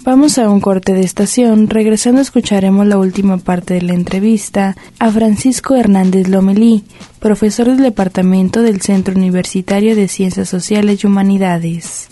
Vamos 0.02 0.38
a 0.38 0.50
un 0.50 0.60
corte 0.60 0.92
de 0.92 1.02
estación. 1.02 1.70
Regresando 1.70 2.20
escucharemos 2.20 2.84
la 2.86 2.98
última 2.98 3.36
parte 3.36 3.74
de 3.74 3.82
la 3.82 3.94
entrevista 3.94 4.74
a 4.98 5.12
Francisco 5.12 5.76
Hernández 5.76 6.26
Lomelí, 6.26 6.82
profesor 7.20 7.66
del 7.66 7.78
Departamento 7.78 8.62
del 8.62 8.80
Centro 8.80 9.14
Universitario 9.14 9.94
de 9.94 10.08
Ciencias 10.08 10.48
Sociales 10.48 11.04
y 11.04 11.06
Humanidades. 11.06 12.08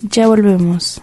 Ya 0.00 0.28
volvemos. 0.28 1.02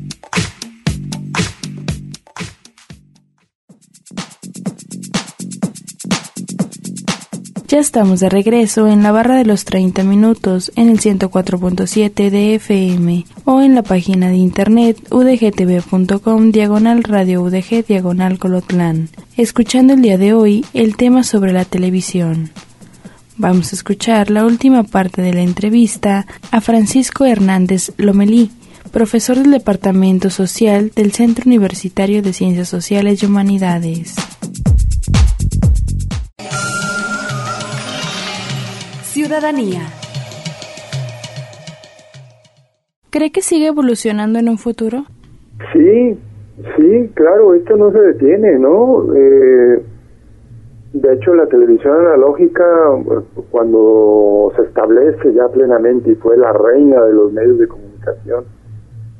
Ya 7.71 7.79
estamos 7.79 8.19
de 8.19 8.27
regreso 8.27 8.89
en 8.89 9.01
la 9.01 9.13
barra 9.13 9.37
de 9.37 9.45
los 9.45 9.63
30 9.63 10.03
minutos 10.03 10.73
en 10.75 10.89
el 10.89 10.99
104.7 10.99 12.29
de 12.29 12.55
FM 12.55 13.25
o 13.45 13.61
en 13.61 13.75
la 13.75 13.81
página 13.81 14.27
de 14.27 14.35
internet 14.35 14.97
udgtv.com 15.09 16.51
diagonal 16.51 17.01
radio 17.01 17.41
udg 17.41 17.85
diagonal 17.87 18.39
colotlán, 18.39 19.07
escuchando 19.37 19.93
el 19.93 20.01
día 20.01 20.17
de 20.17 20.33
hoy 20.33 20.65
el 20.73 20.97
tema 20.97 21.23
sobre 21.23 21.53
la 21.53 21.63
televisión. 21.63 22.49
Vamos 23.37 23.71
a 23.71 23.77
escuchar 23.77 24.31
la 24.31 24.45
última 24.45 24.83
parte 24.83 25.21
de 25.21 25.33
la 25.33 25.41
entrevista 25.41 26.27
a 26.51 26.59
Francisco 26.59 27.23
Hernández 27.23 27.93
Lomelí, 27.95 28.51
profesor 28.91 29.37
del 29.37 29.51
Departamento 29.51 30.29
Social 30.29 30.91
del 30.93 31.13
Centro 31.13 31.45
Universitario 31.45 32.21
de 32.21 32.33
Ciencias 32.33 32.67
Sociales 32.67 33.23
y 33.23 33.27
Humanidades. 33.27 34.15
Ciudadanía. 39.21 39.81
¿Cree 43.11 43.31
que 43.31 43.41
sigue 43.43 43.67
evolucionando 43.67 44.39
en 44.39 44.49
un 44.49 44.57
futuro? 44.57 45.03
Sí, 45.71 46.17
sí, 46.75 47.11
claro, 47.13 47.53
esto 47.53 47.77
no 47.77 47.91
se 47.91 47.99
detiene, 47.99 48.57
¿no? 48.57 49.13
Eh, 49.15 49.83
De 50.93 51.13
hecho, 51.13 51.35
la 51.35 51.45
televisión 51.45 51.99
analógica, 51.99 52.65
cuando 53.51 54.51
se 54.55 54.63
establece 54.63 55.33
ya 55.35 55.47
plenamente 55.49 56.13
y 56.13 56.15
fue 56.15 56.35
la 56.35 56.51
reina 56.53 57.03
de 57.03 57.13
los 57.13 57.31
medios 57.31 57.59
de 57.59 57.67
comunicación, 57.67 58.45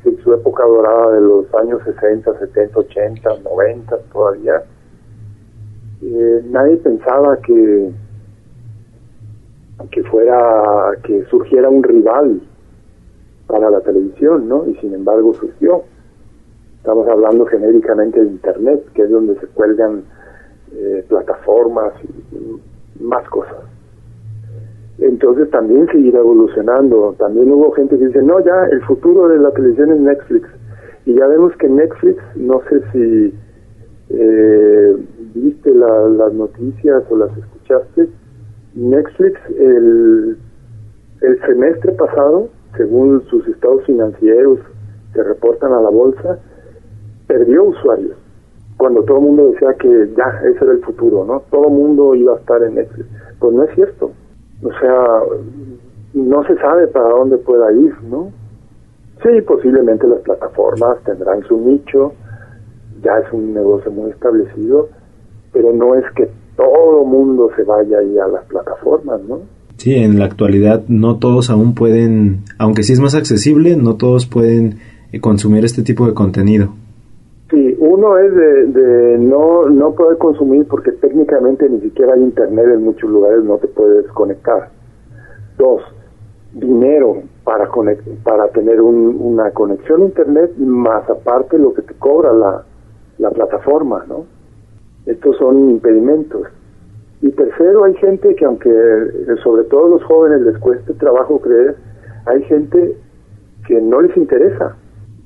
en 0.04 0.18
su 0.24 0.34
época 0.34 0.66
dorada 0.66 1.12
de 1.12 1.22
los 1.22 1.46
años 1.62 1.80
60, 1.86 2.40
70, 2.40 2.80
80, 2.80 3.30
90 3.44 3.98
todavía, 4.12 4.64
eh, 6.02 6.42
nadie 6.50 6.78
pensaba 6.78 7.38
que 7.38 7.92
que 9.90 10.04
fuera 10.04 10.92
que 11.04 11.24
surgiera 11.26 11.70
un 11.70 11.84
rival 11.84 12.42
para 13.48 13.70
la 13.70 13.82
televisión, 13.82 14.48
¿no? 14.48 14.68
Y 14.68 14.76
sin 14.76 14.94
embargo 14.94 15.34
surgió. 15.34 15.84
Estamos 16.78 17.08
hablando 17.08 17.46
genéricamente 17.46 18.20
de 18.20 18.28
Internet, 18.28 18.84
que 18.94 19.04
es 19.04 19.10
donde 19.10 19.40
se 19.40 19.48
cuelgan 19.48 20.04
eh, 20.74 21.06
plataformas 21.08 21.94
y, 22.04 23.04
más 23.04 23.28
cosas. 23.30 23.64
Entonces 25.00 25.50
también 25.50 25.88
seguirá 25.88 26.20
evolucionando. 26.20 27.16
También 27.18 27.52
hubo 27.52 27.72
gente 27.72 27.98
que 27.98 28.08
dice, 28.08 28.22
no, 28.22 28.40
ya 28.40 28.66
el 28.72 28.82
futuro 28.84 29.28
de 29.28 29.40
la 29.40 29.52
televisión 29.52 29.92
es 29.92 30.00
Netflix. 30.00 30.48
Y 31.06 31.16
ya 31.16 31.28
vemos 31.28 31.56
que 31.58 31.68
Netflix, 31.68 32.22
no 32.36 32.62
sé 32.70 32.82
si 32.92 33.34
eh, 34.10 34.96
viste 35.34 35.74
las 35.74 36.34
noticias 36.34 37.04
o 37.10 37.18
las 37.18 37.36
escuchaste, 37.38 38.08
Netflix 38.76 39.40
el, 39.58 40.38
el 41.22 41.42
semestre 41.42 41.92
pasado, 41.94 42.50
según 42.78 43.24
sus 43.30 43.48
estados 43.48 43.86
financieros 43.86 44.60
que 45.14 45.24
reportan 45.24 45.74
a 45.74 45.82
la 45.82 45.90
bolsa, 45.90 46.40
perdió 47.28 47.66
usuarios 47.66 48.18
cuando 48.82 49.04
todo 49.04 49.18
el 49.18 49.24
mundo 49.26 49.52
decía 49.52 49.76
que 49.76 50.10
ya, 50.18 50.42
ese 50.44 50.66
era 50.66 50.74
el 50.74 50.82
futuro, 50.82 51.24
¿no? 51.24 51.44
Todo 51.52 51.68
el 51.68 51.74
mundo 51.74 52.16
iba 52.16 52.34
a 52.34 52.38
estar 52.38 52.64
en 52.64 52.74
Netflix. 52.74 53.08
Pues 53.38 53.54
no 53.54 53.62
es 53.62 53.76
cierto. 53.76 54.12
O 54.64 54.72
sea, 54.80 55.20
no 56.16 56.44
se 56.46 56.56
sabe 56.56 56.88
para 56.88 57.10
dónde 57.10 57.38
pueda 57.38 57.72
ir, 57.74 57.94
¿no? 58.10 58.32
Sí, 59.22 59.40
posiblemente 59.42 60.08
las 60.08 60.22
plataformas 60.22 60.98
tendrán 61.04 61.44
su 61.44 61.60
nicho, 61.60 62.14
ya 63.04 63.20
es 63.20 63.32
un 63.32 63.54
negocio 63.54 63.92
muy 63.92 64.10
establecido, 64.10 64.90
pero 65.54 65.72
no 65.74 65.94
es 65.94 66.06
que 66.16 66.28
todo 66.62 67.04
mundo 67.04 67.50
se 67.56 67.64
vaya 67.64 67.98
ahí 67.98 68.18
a 68.20 68.28
las 68.28 68.46
plataformas, 68.46 69.22
¿no? 69.28 69.40
Sí, 69.78 69.96
en 69.96 70.20
la 70.20 70.26
actualidad 70.26 70.84
no 70.88 71.18
todos 71.18 71.50
aún 71.50 71.74
pueden, 71.74 72.44
aunque 72.60 72.84
sí 72.84 72.94
es 72.94 73.00
más 73.00 73.16
accesible, 73.16 73.76
no 73.78 73.96
todos 73.96 74.28
pueden 74.28 74.76
eh, 75.12 75.20
consumir 75.20 75.66
este 75.66 75.82
tipo 75.82 76.06
de 76.06 76.14
contenido. 76.14 76.70
Sí, 77.50 77.76
uno 77.80 78.18
es 78.18 78.34
de, 78.36 79.18
no, 79.20 79.68
no 79.70 79.94
poder 79.94 80.18
consumir 80.20 80.66
porque 80.68 80.92
técnicamente 80.92 81.68
ni 81.68 81.82
siquiera 81.82 82.14
hay 82.14 82.22
internet 82.22 82.66
en 82.76 82.84
muchos 82.84 83.10
lugares, 83.10 83.44
no 83.44 83.58
te 83.58 83.68
puedes 83.68 84.06
conectar. 84.12 84.70
Dos, 85.58 85.82
dinero 86.54 87.24
para, 87.44 87.68
para 88.24 88.48
tener 88.50 88.80
una 88.82 89.50
conexión 89.52 90.04
a 90.04 90.06
internet, 90.06 90.52
más 90.58 91.10
aparte 91.10 91.58
lo 91.58 91.74
que 91.74 91.82
te 91.82 91.94
cobra 91.96 92.32
la, 92.32 92.64
la 93.18 93.32
plataforma, 93.32 94.06
¿no? 94.08 94.26
Estos 95.06 95.38
son 95.38 95.72
impedimentos. 95.72 96.48
Y 97.22 97.30
tercero, 97.32 97.84
hay 97.84 97.94
gente 97.96 98.36
que 98.36 98.46
aunque 98.46 98.70
sobre 99.44 99.64
todo 99.66 99.90
los 99.90 100.04
jóvenes 100.04 100.42
les 100.42 100.58
cueste 100.58 100.94
trabajo 100.94 101.40
creer, 101.40 101.76
hay 102.26 102.44
gente 102.44 102.98
que 103.68 103.82
no 103.82 104.02
les 104.02 104.16
interesa 104.18 104.76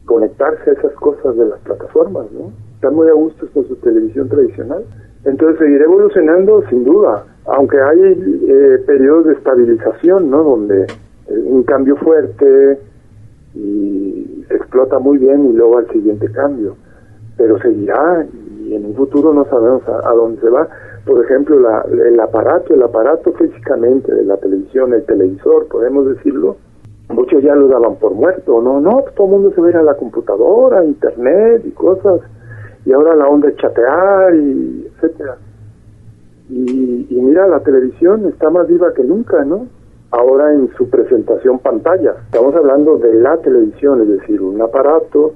conectarse 0.05 0.69
a 0.69 0.73
esas 0.73 0.93
cosas 0.93 1.35
de 1.35 1.45
las 1.45 1.59
plataformas, 1.61 2.31
¿no? 2.31 2.51
Están 2.75 2.95
muy 2.95 3.07
a 3.07 3.13
gusto 3.13 3.47
con 3.53 3.67
su 3.67 3.75
televisión 3.77 4.29
tradicional. 4.29 4.83
Entonces 5.23 5.57
seguirá 5.57 5.85
evolucionando 5.85 6.63
sin 6.69 6.83
duda, 6.83 7.25
aunque 7.45 7.77
hay 7.81 8.01
eh, 8.01 8.83
periodos 8.85 9.25
de 9.25 9.33
estabilización, 9.33 10.29
¿no? 10.29 10.43
Donde 10.43 10.83
eh, 10.83 11.39
un 11.45 11.63
cambio 11.63 11.95
fuerte 11.95 12.79
y 13.55 14.45
se 14.47 14.55
explota 14.55 14.99
muy 14.99 15.17
bien 15.17 15.49
y 15.49 15.53
luego 15.53 15.77
al 15.77 15.89
siguiente 15.89 16.31
cambio. 16.31 16.75
Pero 17.37 17.57
seguirá 17.59 18.25
y 18.65 18.75
en 18.75 18.85
un 18.85 18.95
futuro 18.95 19.33
no 19.33 19.45
sabemos 19.45 19.83
a, 19.87 20.11
dónde 20.13 20.41
se 20.41 20.49
va. 20.49 20.67
Por 21.05 21.23
ejemplo, 21.23 21.57
el 21.57 22.19
aparato, 22.19 22.73
el 22.73 22.81
aparato 22.81 23.31
físicamente 23.33 24.13
de 24.13 24.25
la 24.25 24.37
televisión, 24.37 24.93
el 24.93 25.05
televisor, 25.05 25.67
podemos 25.67 26.07
decirlo, 26.07 26.57
muchos 27.09 27.43
ya 27.43 27.53
lo 27.53 27.67
daban 27.67 27.95
por 27.97 28.13
muerto, 28.13 28.61
no, 28.61 28.81
no, 28.81 29.03
todo 29.15 29.27
el 29.27 29.33
mundo 29.33 29.51
se 29.53 29.61
ve 29.61 29.73
a 29.73 29.83
la 29.83 29.93
computadora, 29.93 30.83
internet 30.83 31.61
y 31.63 31.71
cosas, 31.71 32.21
y 32.85 32.91
ahora 32.91 33.15
la 33.15 33.27
onda 33.27 33.49
de 33.49 33.55
chatear 33.55 34.35
y 34.35 34.87
etcétera. 34.95 35.37
Y, 36.49 37.07
y 37.09 37.21
mira, 37.21 37.47
la 37.47 37.59
televisión 37.59 38.25
está 38.27 38.49
más 38.49 38.67
viva 38.67 38.93
que 38.93 39.03
nunca, 39.03 39.43
¿no? 39.43 39.67
Ahora 40.11 40.53
en 40.53 40.69
su 40.77 40.89
presentación 40.89 41.59
pantalla. 41.59 42.15
Estamos 42.25 42.55
hablando 42.55 42.97
de 42.97 43.13
la 43.15 43.37
televisión, 43.37 44.01
es 44.01 44.09
decir, 44.09 44.41
un 44.41 44.61
aparato 44.61 45.33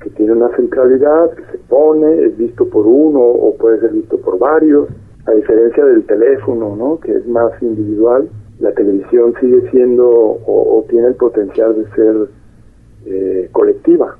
que 0.00 0.10
tiene 0.10 0.32
una 0.32 0.54
centralidad, 0.56 1.30
que 1.32 1.42
se 1.52 1.58
pone, 1.68 2.24
es 2.24 2.36
visto 2.36 2.68
por 2.68 2.86
uno 2.86 3.20
o 3.20 3.56
puede 3.56 3.80
ser 3.80 3.92
visto 3.92 4.18
por 4.18 4.38
varios, 4.38 4.88
a 5.26 5.32
diferencia 5.32 5.84
del 5.84 6.04
teléfono, 6.06 6.76
¿no? 6.76 7.00
que 7.00 7.12
es 7.12 7.26
más 7.26 7.52
individual, 7.62 8.28
la 8.60 8.72
televisión 8.72 9.34
sigue 9.40 9.70
siendo 9.70 10.08
o, 10.08 10.84
tiene 10.88 11.08
el 11.08 11.14
potencial 11.14 11.76
de 11.76 11.90
ser 11.94 12.28
eh, 13.06 13.48
colectiva, 13.52 14.16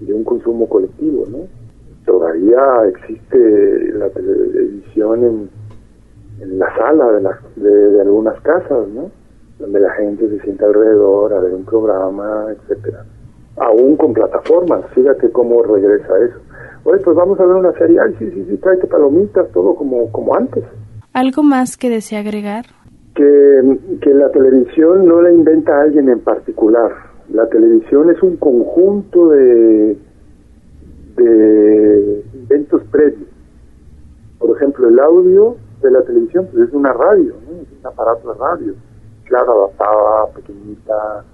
de 0.00 0.12
un 0.12 0.22
consumo 0.24 0.68
colectivo, 0.68 1.24
¿no? 1.28 1.38
Todavía 2.04 2.60
existe 2.88 3.92
la 3.94 4.10
televisión 4.10 5.24
en, 5.24 5.50
en 6.40 6.58
la 6.58 6.76
sala 6.76 7.10
de, 7.12 7.22
las, 7.22 7.38
de, 7.56 8.00
algunas 8.00 8.40
casas, 8.42 8.86
¿no? 8.88 9.10
Donde 9.58 9.80
la 9.80 9.90
gente 9.94 10.28
se 10.28 10.40
sienta 10.40 10.66
alrededor 10.66 11.32
a 11.32 11.40
ver 11.40 11.54
un 11.54 11.64
programa, 11.64 12.46
etcétera 12.50 13.04
aún 13.56 13.96
con 13.96 14.12
plataformas. 14.12 14.84
Fíjate 14.94 15.30
cómo 15.30 15.62
regresa 15.62 16.18
eso. 16.18 16.38
Oye, 16.84 17.00
pues 17.02 17.16
vamos 17.16 17.38
a 17.40 17.46
ver 17.46 17.56
una 17.56 17.72
serie. 17.72 17.98
Ay, 18.00 18.14
sí, 18.18 18.30
sí, 18.30 18.46
sí, 18.48 18.56
tráete 18.58 18.86
palomitas, 18.86 19.50
todo 19.52 19.74
como, 19.74 20.10
como 20.12 20.34
antes. 20.34 20.64
¿Algo 21.12 21.42
más 21.42 21.76
que 21.76 21.88
desea 21.88 22.20
agregar? 22.20 22.66
Que, 23.14 23.78
que 24.02 24.12
la 24.12 24.30
televisión 24.30 25.06
no 25.06 25.22
la 25.22 25.32
inventa 25.32 25.80
alguien 25.80 26.08
en 26.08 26.20
particular. 26.20 26.90
La 27.30 27.48
televisión 27.48 28.10
es 28.10 28.22
un 28.22 28.36
conjunto 28.36 29.30
de, 29.30 29.96
de 31.16 32.24
inventos 32.34 32.82
previos. 32.90 33.28
Por 34.38 34.56
ejemplo, 34.56 34.88
el 34.88 34.98
audio 34.98 35.56
de 35.80 35.90
la 35.90 36.02
televisión 36.02 36.48
pues 36.52 36.68
es 36.68 36.74
una 36.74 36.92
radio, 36.92 37.34
es 37.62 37.80
un 37.80 37.86
aparato 37.86 38.32
de 38.32 38.38
radio, 38.38 38.74
claro, 39.24 39.52
adaptada, 39.52 40.26
pequeñita, 40.34 41.24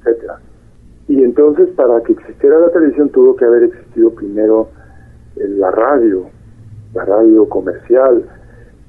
etcétera 0.00 0.40
y 1.10 1.24
entonces 1.24 1.68
para 1.70 2.00
que 2.02 2.12
existiera 2.12 2.60
la 2.60 2.68
televisión 2.68 3.08
tuvo 3.08 3.34
que 3.34 3.44
haber 3.44 3.64
existido 3.64 4.10
primero 4.10 4.68
eh, 5.34 5.48
la 5.48 5.72
radio, 5.72 6.26
la 6.94 7.04
radio 7.04 7.48
comercial, 7.48 8.22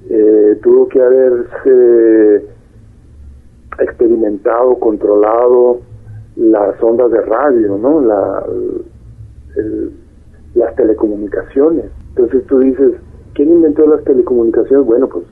eh, 0.07 0.59
tuvo 0.61 0.87
que 0.87 1.01
haberse 1.01 2.45
experimentado, 3.79 4.77
controlado 4.77 5.79
las 6.35 6.81
ondas 6.83 7.09
de 7.09 7.21
radio, 7.21 7.79
¿no? 7.79 8.01
La, 8.01 8.45
las 10.53 10.75
telecomunicaciones. 10.75 11.85
Entonces 12.09 12.45
tú 12.45 12.59
dices, 12.59 12.93
¿quién 13.33 13.49
inventó 13.49 13.87
las 13.87 14.03
telecomunicaciones? 14.03 14.85
Bueno, 14.85 15.09
pues 15.09 15.25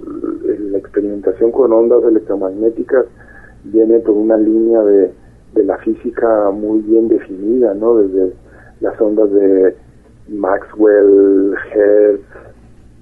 la 0.71 0.79
experimentación 0.79 1.51
con 1.51 1.71
ondas 1.71 2.03
electromagnéticas 2.03 3.05
viene 3.65 3.99
por 3.99 4.15
una 4.15 4.37
línea 4.37 4.81
de 4.81 5.18
de 5.53 5.63
la 5.63 5.77
física 5.77 6.51
muy 6.51 6.79
bien 6.81 7.07
definida, 7.07 7.73
¿no? 7.73 7.97
Desde 7.97 8.33
las 8.81 8.99
ondas 9.01 9.31
de 9.31 9.75
Maxwell, 10.29 11.55
Hertz, 11.73 12.23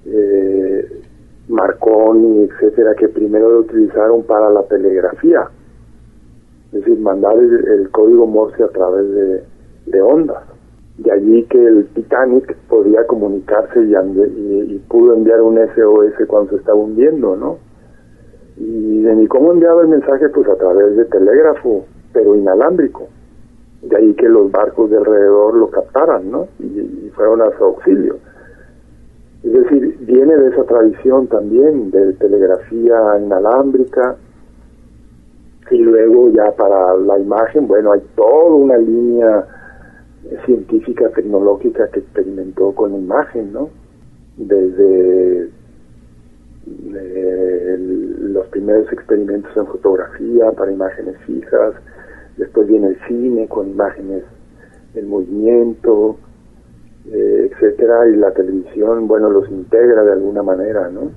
eh, 0.06 1.02
Marconi, 1.48 2.44
etcétera, 2.44 2.94
que 2.94 3.08
primero 3.08 3.50
lo 3.50 3.60
utilizaron 3.60 4.22
para 4.24 4.50
la 4.50 4.62
telegrafía, 4.64 5.48
es 6.72 6.80
decir, 6.80 6.98
mandar 6.98 7.36
el, 7.38 7.88
código 7.90 8.26
Morse 8.26 8.62
a 8.62 8.68
través 8.68 9.06
de, 9.86 10.02
ondas. 10.02 10.42
De 10.98 11.12
allí 11.12 11.44
que 11.44 11.64
el 11.64 11.86
Titanic 11.94 12.54
podía 12.68 13.06
comunicarse 13.06 13.80
y, 13.80 13.94
y, 13.94 14.78
pudo 14.88 15.14
enviar 15.14 15.40
un 15.40 15.56
SOS 15.56 16.26
cuando 16.26 16.50
se 16.50 16.56
estaba 16.56 16.76
hundiendo, 16.76 17.36
¿no? 17.36 17.58
Y 18.56 19.02
de 19.02 19.28
cómo 19.28 19.52
enviaba 19.52 19.82
el 19.82 19.88
mensaje, 19.88 20.28
pues 20.28 20.48
a 20.48 20.56
través 20.56 20.96
de 20.96 21.04
telégrafo, 21.04 21.84
pero 22.12 22.36
inalámbrico. 22.36 23.08
De 23.82 23.96
ahí 23.96 24.14
que 24.14 24.28
los 24.28 24.50
barcos 24.50 24.90
de 24.90 24.98
alrededor 24.98 25.54
lo 25.54 25.68
captaran, 25.70 26.30
¿no? 26.30 26.48
Y, 26.58 27.10
fueron 27.14 27.42
a 27.42 27.50
su 27.56 27.64
auxilio. 27.64 28.16
Es 29.42 29.52
decir, 29.52 29.98
viene 30.00 30.36
de 30.36 30.48
esa 30.50 30.64
tradición 30.64 31.26
también 31.26 31.90
de 31.90 32.12
telegrafía 32.14 33.18
inalámbrica. 33.20 34.16
Y 35.70 35.78
luego 35.78 36.30
ya 36.30 36.52
para 36.52 36.94
la 36.96 37.18
imagen, 37.18 37.66
bueno, 37.66 37.92
hay 37.92 38.00
toda 38.14 38.54
una 38.54 38.78
línea 38.78 39.46
científica, 40.44 41.08
tecnológica 41.10 41.88
que 41.88 42.00
experimentó 42.00 42.72
con 42.72 42.92
la 42.92 42.98
imagen, 42.98 43.52
¿no? 43.52 43.70
Desde 44.36 45.50
eh, 46.94 47.76
los 48.20 48.46
primeros 48.48 48.92
experimentos 48.92 49.50
en 49.56 49.66
fotografía 49.66 50.52
para 50.52 50.72
imágenes 50.72 51.16
fijas, 51.26 51.74
después 52.38 52.66
viene 52.66 52.88
el 52.88 52.98
cine 53.06 53.48
con 53.48 53.68
imágenes 53.68 54.24
en 54.94 55.08
movimiento, 55.08 56.16
eh, 57.06 57.50
etcétera, 57.50 58.08
y 58.08 58.16
la 58.16 58.32
televisión, 58.32 59.06
bueno, 59.08 59.30
los 59.30 59.48
integra 59.50 60.02
de 60.04 60.12
alguna 60.12 60.42
manera, 60.42 60.88
¿no? 60.88 61.10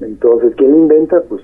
Entonces, 0.00 0.54
¿quién 0.56 0.74
inventa? 0.74 1.20
Pues, 1.22 1.42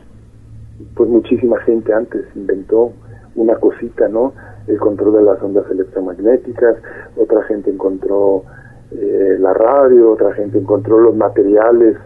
pues 0.95 1.09
muchísima 1.09 1.59
gente 1.61 1.93
antes 1.93 2.25
inventó 2.35 2.93
una 3.35 3.57
cosita, 3.57 4.09
¿no? 4.09 4.33
El 4.67 4.79
control 4.79 5.15
de 5.15 5.23
las 5.23 5.43
ondas 5.43 5.65
electromagnéticas, 5.71 6.77
otra 7.17 7.43
gente 7.45 7.71
encontró 7.71 8.45
eh, 8.93 9.37
la 9.39 9.55
radio, 9.55 10.13
otra 10.13 10.33
gente 10.35 10.59
encontró 10.59 10.99
los 10.99 11.17
materiales 11.17 11.97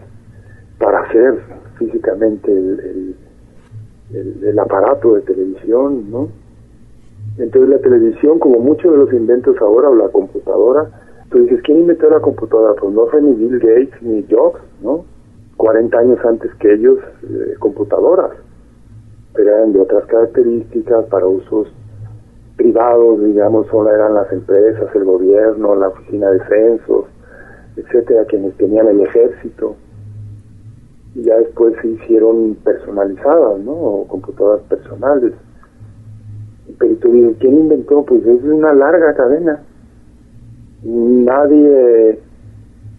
para 0.79 1.01
hacer 1.01 1.39
físicamente 1.77 2.51
el, 2.51 3.15
aparato 4.59 5.15
de 5.15 5.21
televisión, 5.21 6.09
¿no? 6.11 6.29
Entonces 7.37 7.69
la 7.69 7.79
televisión, 7.79 8.39
como 8.39 8.59
muchos 8.59 8.91
de 8.91 8.97
los 8.97 9.13
inventos 9.13 9.55
ahora, 9.61 9.89
o 9.89 9.95
la 9.95 10.09
computadora, 10.09 10.89
tú 11.29 11.39
dices, 11.39 11.61
¿quién 11.63 11.79
inventó 11.79 12.09
la 12.09 12.19
computadora? 12.19 12.73
Pues 12.79 12.93
no 12.93 13.05
fue 13.07 13.21
ni 13.21 13.33
Bill 13.33 13.59
Gates 13.59 14.01
ni 14.01 14.25
Jobs, 14.29 14.59
¿no? 14.81 15.05
40 15.57 15.97
años 15.97 16.19
antes 16.25 16.53
que 16.55 16.73
ellos, 16.73 16.99
eh, 17.23 17.55
computadoras, 17.59 18.31
pero 19.33 19.49
eran 19.49 19.73
de 19.73 19.81
otras 19.81 20.05
características, 20.05 21.05
para 21.05 21.27
usos 21.27 21.67
privados, 22.55 23.23
digamos, 23.23 23.67
solo 23.67 23.91
eran 23.93 24.15
las 24.15 24.31
empresas, 24.31 24.89
el 24.95 25.03
gobierno, 25.03 25.75
la 25.75 25.89
oficina 25.89 26.29
de 26.31 26.39
censos, 26.47 27.05
etcétera, 27.75 28.25
quienes 28.25 28.55
tenían 28.57 28.87
el 28.87 29.01
ejército. 29.01 29.75
Y 31.17 31.23
ya 31.23 31.35
después 31.37 31.73
se 31.81 31.87
hicieron 31.89 32.55
personalizadas, 32.63 33.59
¿no? 33.59 33.73
O 33.73 34.07
computadoras 34.07 34.61
personales. 34.69 35.33
Pero 36.79 36.95
tú 36.97 37.11
dices, 37.11 37.35
¿quién 37.39 37.57
inventó? 37.57 38.05
Pues 38.05 38.25
es 38.25 38.43
una 38.43 38.73
larga 38.73 39.13
cadena. 39.15 39.63
Nadie 40.83 42.19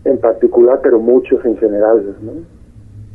en 0.04 0.18
particular, 0.18 0.80
pero 0.82 0.98
muchos 0.98 1.42
en 1.44 1.56
general, 1.56 2.16
¿no? 2.22 2.58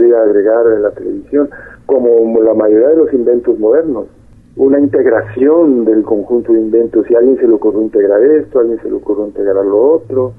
A 0.04 0.24
agregar 0.24 0.66
la 0.66 0.92
televisión, 0.92 1.50
como 1.86 2.42
la 2.42 2.54
mayoría 2.54 2.90
de 2.90 2.98
los 2.98 3.14
inventos 3.14 3.58
modernos 3.60 4.08
una 4.56 4.80
integración 4.80 5.86
del 5.86 6.04
conjunto 6.04 6.54
de 6.54 6.60
inventos. 6.62 7.08
Si 7.08 7.16
alguien 7.16 7.38
se 7.38 7.48
le 7.48 7.54
ocurrió 7.54 7.82
integrar 7.82 8.22
esto, 8.24 8.60
alguien 8.60 8.80
se 8.82 8.90
le 8.90 8.96
ocurrió 8.96 9.26
integrar 9.26 9.66
lo 9.66 9.94
otro, 9.94 10.34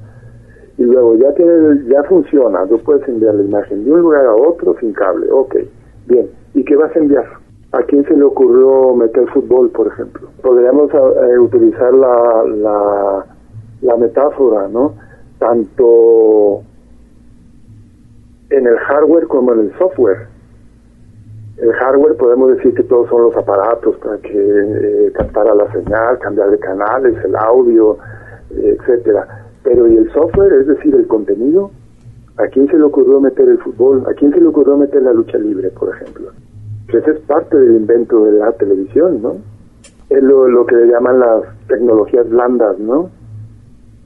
y 0.76 0.82
luego 0.84 1.16
ya 1.16 1.32
tiene, 1.34 1.84
ya 1.86 2.02
funciona, 2.04 2.66
tú 2.66 2.78
puedes 2.80 3.06
enviar 3.08 3.34
la 3.34 3.42
imagen 3.42 3.84
de 3.84 3.92
un 3.92 4.00
lugar 4.00 4.26
a 4.26 4.34
otro 4.34 4.76
sin 4.80 4.92
cable, 4.92 5.26
ok, 5.30 5.56
bien, 6.06 6.28
¿y 6.54 6.64
qué 6.64 6.76
vas 6.76 6.94
a 6.94 6.98
enviar? 6.98 7.26
¿A 7.72 7.82
quién 7.82 8.04
se 8.04 8.16
le 8.16 8.22
ocurrió 8.22 8.94
meter 8.94 9.26
fútbol, 9.28 9.70
por 9.70 9.88
ejemplo? 9.88 10.28
Podríamos 10.42 10.90
eh, 10.94 11.38
utilizar 11.38 11.92
la, 11.92 12.44
la, 12.46 13.26
la 13.82 13.96
metáfora, 13.96 14.68
¿no? 14.68 14.94
Tanto 15.38 16.62
en 18.50 18.66
el 18.66 18.76
hardware 18.78 19.26
como 19.26 19.52
en 19.54 19.60
el 19.60 19.78
software 19.78 20.34
el 21.56 21.72
hardware 21.72 22.16
podemos 22.16 22.56
decir 22.56 22.74
que 22.74 22.82
todos 22.82 23.08
son 23.08 23.22
los 23.22 23.36
aparatos 23.36 23.96
para 23.98 24.18
que 24.18 24.32
eh, 24.32 25.12
captara 25.12 25.54
la 25.54 25.70
señal, 25.72 26.18
cambiar 26.18 26.50
de 26.50 26.58
canales, 26.58 27.14
el 27.24 27.36
audio, 27.36 27.96
eh, 28.50 28.76
etcétera. 28.78 29.43
Pero 29.64 29.88
¿y 29.88 29.96
el 29.96 30.12
software, 30.12 30.52
es 30.52 30.66
decir, 30.68 30.94
el 30.94 31.08
contenido? 31.08 31.70
¿A 32.36 32.46
quién 32.48 32.68
se 32.68 32.76
le 32.76 32.84
ocurrió 32.84 33.20
meter 33.20 33.48
el 33.48 33.58
fútbol? 33.58 34.04
¿A 34.08 34.14
quién 34.14 34.32
se 34.32 34.40
le 34.40 34.46
ocurrió 34.46 34.76
meter 34.76 35.02
la 35.02 35.12
lucha 35.12 35.38
libre, 35.38 35.70
por 35.70 35.94
ejemplo? 35.94 36.30
Pues 36.90 37.06
es 37.08 37.18
parte 37.20 37.58
del 37.58 37.76
invento 37.76 38.24
de 38.26 38.38
la 38.38 38.52
televisión, 38.52 39.22
¿no? 39.22 39.36
Es 40.10 40.22
lo, 40.22 40.66
que 40.66 40.76
le 40.76 40.88
llaman 40.88 41.18
las 41.18 41.42
tecnologías 41.66 42.28
blandas, 42.28 42.78
¿no? 42.78 43.10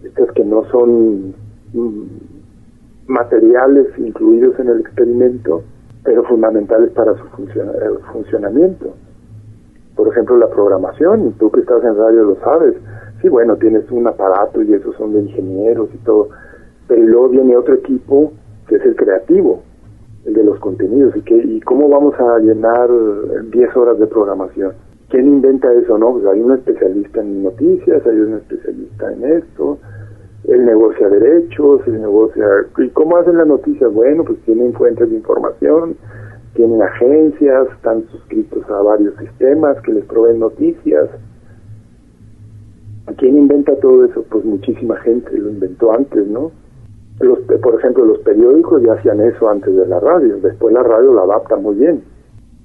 Estas 0.05 0.31
que 0.33 0.44
no 0.44 0.64
son 0.71 1.35
mm, 1.73 2.03
materiales 3.09 3.87
incluidos 3.99 4.59
en 4.61 4.68
el 4.68 4.81
experimento, 4.81 5.64
pero 6.05 6.23
fundamentales 6.25 6.90
para 6.90 7.14
su 7.14 7.25
eh, 7.25 7.99
funcionamiento. 8.12 8.94
Por 9.97 10.09
ejemplo, 10.09 10.37
la 10.37 10.49
programación, 10.49 11.33
tú 11.38 11.51
que 11.51 11.61
estás 11.61 11.83
en 11.83 11.97
radio 11.97 12.23
lo 12.23 12.37
sabes. 12.37 12.77
Sí, 13.20 13.28
bueno, 13.28 13.57
tienes 13.57 13.90
un 13.90 14.07
aparato 14.07 14.62
y 14.62 14.72
esos 14.72 14.94
son 14.96 15.12
de 15.12 15.20
ingenieros 15.20 15.88
y 15.92 15.98
todo, 15.98 16.28
pero 16.87 17.02
luego 17.02 17.28
viene 17.31 17.57
otro 17.57 17.74
equipo 17.74 18.33
que 18.68 18.76
es 18.76 18.85
el 18.85 18.94
creativo, 18.94 19.62
el 20.24 20.35
de 20.35 20.44
los 20.44 20.59
contenidos. 20.61 21.16
¿Y, 21.16 21.22
que, 21.22 21.37
y 21.37 21.61
cómo 21.61 21.88
vamos 21.88 22.14
a 22.20 22.38
llenar 22.38 22.88
10 23.50 23.76
horas 23.76 23.98
de 23.98 24.07
programación? 24.07 24.72
¿Quién 25.09 25.26
inventa 25.26 25.72
eso? 25.72 25.96
No, 25.98 26.12
pues 26.12 26.26
hay 26.26 26.40
un 26.40 26.52
especialista 26.52 27.20
en 27.20 27.42
noticias, 27.42 28.07
hay 28.07 28.20
un 28.20 28.35
especialista 28.35 29.12
en 29.12 29.24
esto, 29.24 29.78
él 30.44 30.66
negocia 30.66 31.09
derechos, 31.09 31.81
él 31.87 32.00
negocia... 32.00 32.44
¿Y 32.76 32.88
cómo 32.90 33.16
hacen 33.16 33.38
las 33.38 33.46
noticias? 33.46 33.92
Bueno, 33.92 34.24
pues 34.24 34.38
tienen 34.40 34.74
fuentes 34.74 35.09
de 35.09 35.16
información, 35.16 35.96
tienen 36.54 36.83
agencias, 36.83 37.68
están 37.74 38.04
suscritos 38.09 38.68
a 38.68 38.83
varios 38.83 39.14
sistemas 39.16 39.81
que 39.83 39.92
les 39.92 40.04
proveen 40.04 40.40
noticias. 40.40 41.09
¿Quién 43.16 43.38
inventa 43.38 43.75
todo 43.77 44.05
eso? 44.05 44.25
Pues 44.31 44.44
muchísima 44.44 44.97
gente 44.97 45.37
lo 45.37 45.51
inventó 45.51 45.92
antes, 45.92 46.27
¿no? 46.27 46.51
Los, 47.21 47.40
por 47.62 47.75
ejemplo, 47.75 48.05
los 48.05 48.18
periódicos 48.21 48.83
ya 48.83 48.92
hacían 48.92 49.21
eso 49.21 49.49
antes 49.49 49.75
de 49.75 49.87
la 49.87 49.99
radio, 49.99 50.37
después 50.40 50.73
la 50.73 50.83
radio 50.83 51.12
la 51.14 51.23
adapta 51.23 51.57
muy 51.57 51.75
bien. 51.75 52.03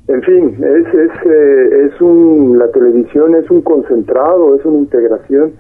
En 0.08 0.22
fin, 0.22 0.58
es, 0.62 0.94
es, 0.94 1.12
eh, 1.26 1.86
es 1.86 2.02
un, 2.02 2.60
la 2.60 2.70
televisión 2.72 3.36
es 3.36 3.50
un 3.50 3.62
concentrado, 3.62 4.56
es 4.56 4.66
una 4.66 4.80
integración 4.80 5.54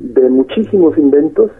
de 0.00 0.28
muchísimos 0.28 0.98
inventos, 0.98 1.50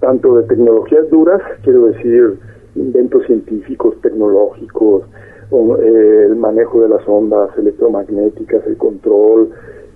tanto 0.00 0.36
de 0.36 0.44
tecnologías 0.44 1.08
duras, 1.10 1.40
quiero 1.62 1.86
decir, 1.86 2.38
inventos 2.76 3.24
científicos, 3.26 4.00
tecnológicos, 4.02 5.04
eh, 5.52 6.26
el 6.26 6.36
manejo 6.36 6.82
de 6.82 6.88
las 6.88 7.06
ondas 7.08 7.50
electromagnéticas, 7.56 8.66
el 8.66 8.76
control, 8.76 9.50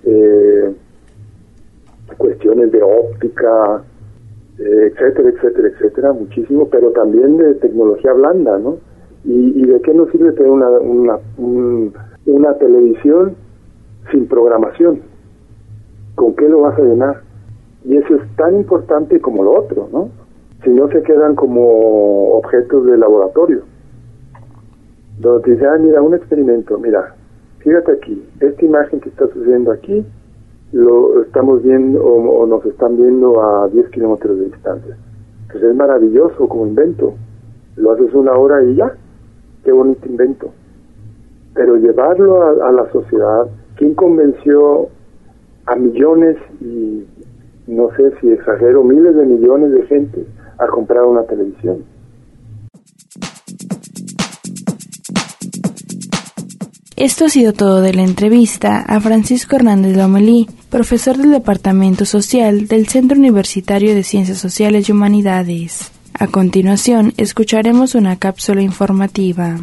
eh, 0.05 0.73
cuestiones 2.17 2.71
de 2.71 2.81
óptica, 2.81 3.83
eh, 4.59 4.91
etcétera, 4.91 5.29
etcétera, 5.29 5.69
etcétera, 5.69 6.13
muchísimo, 6.13 6.67
pero 6.69 6.91
también 6.91 7.37
de 7.37 7.55
tecnología 7.55 8.13
blanda, 8.13 8.57
¿no? 8.59 8.77
¿Y, 9.25 9.65
de 9.65 9.81
qué 9.81 9.93
nos 9.93 10.09
sirve 10.11 10.31
tener 10.31 10.51
una, 10.51 10.69
una, 10.69 11.19
una 12.25 12.53
televisión 12.57 13.35
sin 14.11 14.27
programación? 14.27 15.01
¿Con 16.15 16.35
qué 16.35 16.47
lo 16.47 16.61
vas 16.61 16.79
a 16.79 16.83
llenar? 16.83 17.21
Y 17.83 17.97
eso 17.97 18.15
es 18.15 18.35
tan 18.35 18.55
importante 18.55 19.19
como 19.19 19.43
lo 19.43 19.59
otro, 19.59 19.89
¿no? 19.91 20.09
Si 20.63 20.69
no 20.69 20.89
se 20.89 21.01
quedan 21.03 21.35
como 21.35 22.33
objetos 22.33 22.85
de 22.85 22.97
laboratorio. 22.97 23.63
Donde 25.19 25.43
te 25.43 25.51
dicen, 25.51 25.67
ah, 25.67 25.77
mira, 25.77 26.01
un 26.01 26.13
experimento, 26.13 26.77
mira, 26.77 27.15
fíjate 27.59 27.91
aquí, 27.91 28.25
esta 28.39 28.65
imagen 28.65 28.99
que 28.99 29.09
está 29.09 29.27
sucediendo 29.27 29.71
aquí, 29.71 30.05
lo 30.71 31.21
estamos 31.23 31.63
viendo 31.63 32.03
o, 32.03 32.45
nos 32.45 32.65
están 32.65 32.97
viendo 32.97 33.41
a 33.41 33.67
10 33.69 33.89
kilómetros 33.89 34.37
de 34.37 34.45
distancia. 34.45 34.97
Pues 35.51 35.63
es 35.63 35.75
maravilloso 35.75 36.47
como 36.47 36.67
invento. 36.67 37.13
Lo 37.75 37.91
haces 37.91 38.13
una 38.13 38.33
hora 38.33 38.63
y 38.63 38.75
ya. 38.75 38.93
Qué 39.63 39.71
bonito 39.71 40.07
invento. 40.07 40.51
Pero 41.53 41.77
llevarlo 41.77 42.43
a, 42.43 42.69
a 42.69 42.71
la 42.71 42.91
sociedad, 42.91 43.47
¿quién 43.75 43.95
convenció 43.95 44.89
a 45.65 45.75
millones 45.75 46.37
y 46.61 47.05
no 47.67 47.89
sé 47.95 48.11
si 48.19 48.31
exagero, 48.31 48.83
miles 48.83 49.15
de 49.15 49.25
millones 49.25 49.71
de 49.71 49.83
gente 49.83 50.25
a 50.57 50.67
comprar 50.67 51.05
una 51.05 51.23
televisión. 51.23 51.83
Esto 56.99 57.23
ha 57.23 57.29
sido 57.29 57.53
todo 57.53 57.79
de 57.79 57.93
la 57.93 58.03
entrevista 58.03 58.81
a 58.81 58.99
Francisco 58.99 59.55
Hernández 59.55 59.95
Lomelí, 59.95 60.47
profesor 60.69 61.15
del 61.15 61.31
Departamento 61.31 62.03
Social 62.03 62.67
del 62.67 62.89
Centro 62.89 63.17
Universitario 63.17 63.95
de 63.95 64.03
Ciencias 64.03 64.39
Sociales 64.39 64.89
y 64.89 64.91
Humanidades. 64.91 65.93
A 66.13 66.27
continuación, 66.27 67.13
escucharemos 67.15 67.95
una 67.95 68.19
cápsula 68.19 68.63
informativa. 68.63 69.55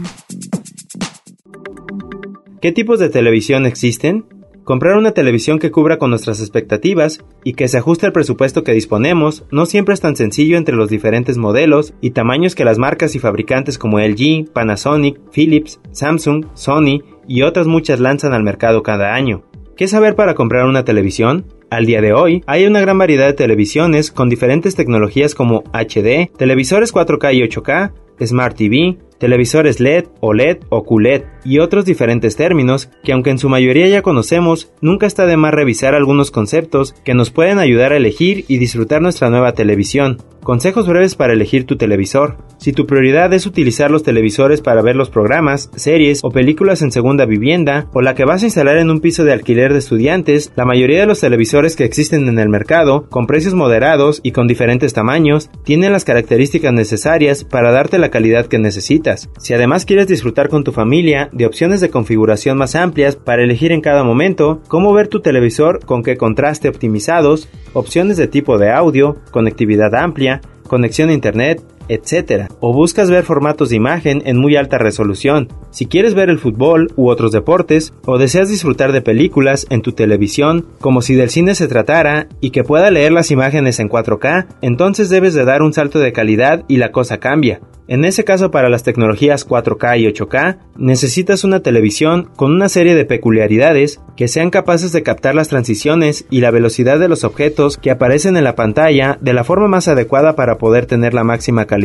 ¿Qué 2.63 2.73
tipos 2.73 3.01
de 3.01 3.11
televisión 3.11 3.67
existen? 3.67 4.25
Comprar 4.65 4.97
una 4.97 5.13
televisión 5.13 5.59
que 5.59 5.71
cubra 5.71 5.99
con 5.99 6.09
nuestras 6.11 6.41
expectativas 6.41 7.21
y 7.45 7.53
que 7.53 7.69
se 7.69 7.77
ajuste 7.77 8.07
al 8.07 8.13
presupuesto 8.13 8.65
que 8.65 8.73
disponemos 8.73 9.45
no 9.53 9.67
siempre 9.67 9.95
es 9.95 10.01
tan 10.01 10.17
sencillo 10.17 10.57
entre 10.57 10.75
los 10.75 10.89
diferentes 10.89 11.37
modelos 11.37 11.93
y 12.01 12.13
tamaños 12.13 12.55
que 12.55 12.65
las 12.65 12.79
marcas 12.79 13.15
y 13.15 13.19
fabricantes 13.19 13.79
como 13.79 14.01
LG, 14.01 14.51
Panasonic, 14.53 15.21
Philips, 15.31 15.79
Samsung, 15.93 16.47
Sony 16.55 17.03
y 17.29 17.43
otras 17.43 17.67
muchas 17.67 18.01
lanzan 18.01 18.33
al 18.33 18.43
mercado 18.43 18.83
cada 18.83 19.15
año. 19.15 19.45
¿Qué 19.77 19.89
saber 19.89 20.15
para 20.15 20.35
comprar 20.35 20.65
una 20.65 20.85
televisión? 20.85 21.45
Al 21.69 21.85
día 21.85 22.01
de 22.01 22.13
hoy, 22.13 22.43
hay 22.47 22.65
una 22.65 22.81
gran 22.81 22.97
variedad 22.97 23.27
de 23.27 23.35
televisiones 23.35 24.11
con 24.11 24.31
diferentes 24.31 24.75
tecnologías 24.75 25.35
como 25.35 25.65
HD, 25.73 26.31
televisores 26.37 26.95
4K 26.95 27.35
y 27.35 27.43
8K, 27.43 27.93
Smart 28.25 28.57
TV, 28.57 28.99
televisores 29.19 29.81
LED, 29.81 30.07
OLED 30.21 30.59
o 30.69 30.85
QLED 30.85 31.23
y 31.45 31.59
otros 31.59 31.85
diferentes 31.85 32.37
términos 32.37 32.91
que 33.03 33.13
aunque 33.13 33.31
en 33.31 33.39
su 33.39 33.49
mayoría 33.49 33.89
ya 33.89 34.03
conocemos, 34.03 34.73
nunca 34.81 35.07
está 35.07 35.27
de 35.27 35.37
más 35.37 35.55
revisar 35.55 35.95
algunos 35.95 36.31
conceptos 36.31 36.95
que 37.05 37.15
nos 37.15 37.31
pueden 37.31 37.59
ayudar 37.59 37.93
a 37.93 37.97
elegir 37.97 38.45
y 38.49 38.59
disfrutar 38.59 39.01
nuestra 39.03 39.31
nueva 39.31 39.53
televisión. 39.53 40.19
Consejos 40.47 40.87
breves 40.87 41.17
para 41.17 41.33
elegir 41.33 41.67
tu 41.67 41.77
televisor. 41.77 42.37
Si 42.59 42.73
tu 42.73 42.87
prioridad 42.87 43.33
es 43.33 43.47
utilizar 43.47 43.91
los 43.91 44.05
televisores 44.05 44.61
para 44.61 44.81
ver 44.81 44.95
los 44.95 45.11
programas, 45.11 45.71
series 45.75 46.21
o 46.23 46.31
películas 46.31 46.83
en 46.83 46.93
segunda 46.93 47.27
vivienda, 47.27 47.91
o 47.93 48.01
la 48.01 48.15
que 48.15 48.25
vas 48.25 48.43
a 48.43 48.47
instalar 48.47 48.77
en 48.77 48.89
un 48.89 49.01
piso 49.01 49.25
de 49.25 49.33
alquiler 49.33 49.73
de 49.73 49.81
estudiantes, 49.81 50.53
la 50.55 50.65
mayoría 50.65 51.01
de 51.01 51.07
los 51.07 51.19
televisores 51.19 51.75
que 51.75 51.83
existen 51.83 52.29
en 52.29 52.39
el 52.39 52.49
mercado, 52.49 53.09
con 53.11 53.27
precios 53.27 53.55
moderados 53.55 54.21
y 54.23 54.31
con 54.31 54.47
diferentes 54.47 54.93
tamaños, 54.93 55.51
tienen 55.65 55.91
las 55.91 56.05
características 56.05 56.73
necesarias 56.73 57.43
para 57.43 57.73
darte 57.73 57.99
la 57.99 58.06
calidad 58.11 58.47
que 58.47 58.59
necesitas. 58.59 59.29
Si 59.39 59.55
además 59.55 59.85
quieres 59.85 60.07
disfrutar 60.07 60.49
con 60.49 60.65
tu 60.65 60.73
familia 60.73 61.29
de 61.33 61.47
opciones 61.47 61.81
de 61.81 61.91
configuración 61.91 62.59
más 62.59 62.75
amplias 62.75 63.17
para 63.17 63.43
elegir 63.43 63.73
en 63.73 63.81
cada 63.81 64.05
momento, 64.05 64.63
cómo 64.69 64.93
ver 64.93 65.09
tu 65.09 65.21
televisor 65.21 65.85
con 65.85 66.03
qué 66.03 66.17
contraste 66.17 66.69
optimizados, 66.69 67.49
opciones 67.73 68.17
de 68.17 68.29
tipo 68.29 68.59
de 68.59 68.71
audio, 68.71 69.17
conectividad 69.31 69.95
amplia, 69.95 70.41
conexión 70.67 71.11
a 71.11 71.15
internet, 71.15 71.63
etc. 71.89 72.49
O 72.61 72.73
buscas 72.73 73.11
ver 73.11 73.25
formatos 73.25 73.71
de 73.71 73.77
imagen 73.77 74.23
en 74.27 74.37
muy 74.39 74.57
alta 74.57 74.79
resolución. 74.79 75.49
Si 75.71 75.87
quieres 75.87 76.15
ver 76.15 76.31
el 76.31 76.39
fútbol 76.39 76.93
u 76.97 77.09
otros 77.09 77.33
deportes, 77.33 77.93
o 78.05 78.19
deseas 78.19 78.49
disfrutar 78.49 78.93
de 78.93 79.03
películas 79.03 79.67
en 79.71 79.83
tu 79.83 79.93
televisión 79.93 80.67
como 80.81 81.03
si 81.03 81.15
del 81.15 81.31
cine 81.31 81.55
se 81.55 81.69
tratara 81.69 82.29
y 82.41 82.51
que 82.51 82.65
pueda 82.65 82.91
leer 82.91 83.13
las 83.13 83.31
imágenes 83.31 83.81
en 83.81 83.89
4K, 83.89 84.47
entonces 84.63 85.09
debes 85.09 85.35
de 85.35 85.45
dar 85.45 85.63
un 85.63 85.73
salto 85.73 85.99
de 85.99 86.13
calidad 86.13 86.65
y 86.69 86.77
la 86.77 86.93
cosa 86.93 87.19
cambia. 87.19 87.61
En 87.89 88.05
ese 88.05 88.25
caso 88.25 88.51
para 88.51 88.69
las 88.69 88.83
tecnologías 88.83 89.47
4K 89.47 90.01
y 90.01 90.07
8K, 90.07 90.59
necesitas 90.77 91.45
una 91.45 91.61
televisión 91.61 92.29
con 92.35 92.53
una 92.53 92.69
serie 92.69 92.97
de 92.97 93.05
peculiaridades 93.05 94.01
que 94.17 94.27
sean 94.27 94.51
capaces 94.51 94.93
de 94.93 95.05
captar 95.05 95.37
las 95.37 95.49
transiciones 95.49 96.27
y 96.29 96.41
la 96.41 96.51
velocidad 96.51 96.99
de 96.99 97.09
los 97.09 97.23
objetos 97.23 97.77
que 97.77 97.93
aparecen 97.93 98.37
en 98.37 98.45
la 98.45 98.57
pantalla 98.57 99.19
de 99.21 99.33
la 99.33 99.45
forma 99.45 99.69
más 99.69 99.87
adecuada 99.87 100.35
para 100.35 100.59
poder 100.59 100.87
tener 100.87 101.15
la 101.15 101.23
máxima 101.23 101.67
calidad. 101.67 101.76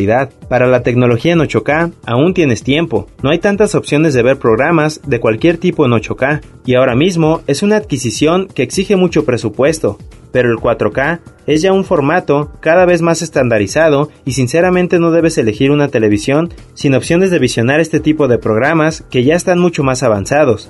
Para 0.50 0.68
la 0.68 0.84
tecnología 0.84 1.34
en 1.34 1.40
8K, 1.40 1.94
aún 2.06 2.34
tienes 2.34 2.64
tiempo. 2.64 3.08
No 3.22 3.30
hay 3.30 3.40
tantas 3.40 3.76
opciones 3.76 4.14
de 4.14 4.24
ver 4.24 4.38
programas 4.38 5.02
de 5.06 5.20
cualquier 5.20 5.58
tipo 5.58 5.86
en 5.86 5.92
8K, 5.92 6.42
y 6.66 6.76
ahora 6.76 6.96
mismo 6.96 7.42
es 7.48 7.64
una 7.64 7.78
adquisición 7.78 8.48
que 8.48 8.64
exige 8.64 8.96
mucho 8.96 9.26
presupuesto 9.26 9.98
pero 10.32 10.50
el 10.50 10.58
4K 10.58 11.20
es 11.46 11.62
ya 11.62 11.74
un 11.74 11.84
formato 11.84 12.52
cada 12.60 12.86
vez 12.86 13.02
más 13.02 13.22
estandarizado 13.22 14.10
y 14.26 14.32
sinceramente 14.34 15.00
no 15.00 15.12
debes 15.12 15.38
elegir 15.38 15.72
una 15.72 15.90
televisión 15.90 16.54
sin 16.74 16.96
opciones 16.96 17.32
de 17.32 17.40
visionar 17.40 17.80
este 17.80 18.00
tipo 18.00 18.28
de 18.28 18.38
programas 18.38 19.04
que 19.10 19.24
ya 19.24 19.36
están 19.36 19.60
mucho 19.60 19.84
más 19.84 20.04
avanzados. 20.04 20.70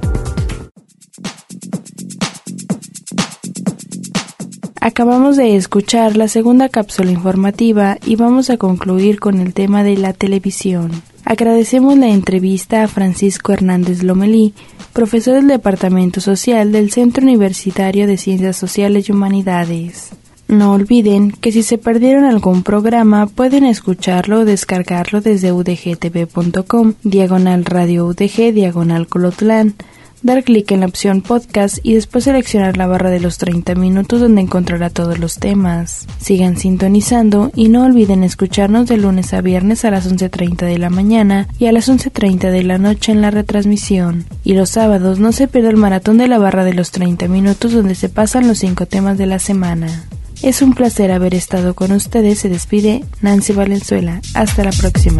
Acabamos 4.83 5.37
de 5.37 5.55
escuchar 5.55 6.17
la 6.17 6.27
segunda 6.27 6.67
cápsula 6.67 7.11
informativa 7.11 7.99
y 8.03 8.15
vamos 8.15 8.49
a 8.49 8.57
concluir 8.57 9.19
con 9.19 9.39
el 9.39 9.53
tema 9.53 9.83
de 9.83 9.95
la 9.95 10.11
televisión. 10.11 11.03
Agradecemos 11.23 11.99
la 11.99 12.07
entrevista 12.07 12.81
a 12.81 12.87
Francisco 12.87 13.53
Hernández 13.53 14.01
Lomelí, 14.01 14.55
profesor 14.91 15.35
del 15.35 15.47
Departamento 15.47 16.19
Social 16.19 16.71
del 16.71 16.89
Centro 16.89 17.21
Universitario 17.21 18.07
de 18.07 18.17
Ciencias 18.17 18.57
Sociales 18.57 19.07
y 19.07 19.11
Humanidades. 19.11 20.13
No 20.47 20.73
olviden 20.73 21.29
que 21.29 21.51
si 21.51 21.61
se 21.61 21.77
perdieron 21.77 22.25
algún 22.25 22.63
programa 22.63 23.27
pueden 23.27 23.65
escucharlo 23.65 24.39
o 24.39 24.45
descargarlo 24.45 25.21
desde 25.21 25.51
udgtv.com, 25.51 26.95
diagonal 27.03 27.65
radio 27.65 28.07
udg, 28.07 28.51
diagonal 28.51 29.05
colotlán 29.05 29.75
dar 30.23 30.43
clic 30.43 30.71
en 30.71 30.81
la 30.81 30.85
opción 30.85 31.21
podcast 31.21 31.79
y 31.83 31.93
después 31.93 32.25
seleccionar 32.25 32.77
la 32.77 32.87
barra 32.87 33.09
de 33.09 33.19
los 33.19 33.37
30 33.37 33.75
minutos 33.75 34.19
donde 34.19 34.41
encontrará 34.41 34.89
todos 34.89 35.19
los 35.19 35.35
temas. 35.35 36.07
Sigan 36.19 36.57
sintonizando 36.57 37.51
y 37.55 37.69
no 37.69 37.85
olviden 37.85 38.23
escucharnos 38.23 38.87
de 38.87 38.97
lunes 38.97 39.33
a 39.33 39.41
viernes 39.41 39.85
a 39.85 39.91
las 39.91 40.11
11.30 40.11 40.65
de 40.65 40.77
la 40.77 40.89
mañana 40.89 41.47
y 41.59 41.65
a 41.65 41.71
las 41.71 41.89
11.30 41.89 42.51
de 42.51 42.63
la 42.63 42.77
noche 42.77 43.11
en 43.11 43.21
la 43.21 43.31
retransmisión. 43.31 44.25
Y 44.43 44.53
los 44.53 44.69
sábados 44.69 45.19
no 45.19 45.31
se 45.31 45.47
pierda 45.47 45.69
el 45.69 45.77
maratón 45.77 46.17
de 46.17 46.27
la 46.27 46.37
barra 46.37 46.63
de 46.63 46.73
los 46.73 46.91
30 46.91 47.27
minutos 47.27 47.71
donde 47.73 47.95
se 47.95 48.09
pasan 48.09 48.47
los 48.47 48.59
5 48.59 48.85
temas 48.85 49.17
de 49.17 49.25
la 49.25 49.39
semana. 49.39 50.05
Es 50.41 50.63
un 50.63 50.73
placer 50.73 51.11
haber 51.11 51.35
estado 51.35 51.75
con 51.75 51.91
ustedes. 51.91 52.39
Se 52.39 52.49
despide 52.49 53.03
Nancy 53.21 53.53
Valenzuela. 53.53 54.21
Hasta 54.33 54.63
la 54.63 54.71
próxima. 54.71 55.19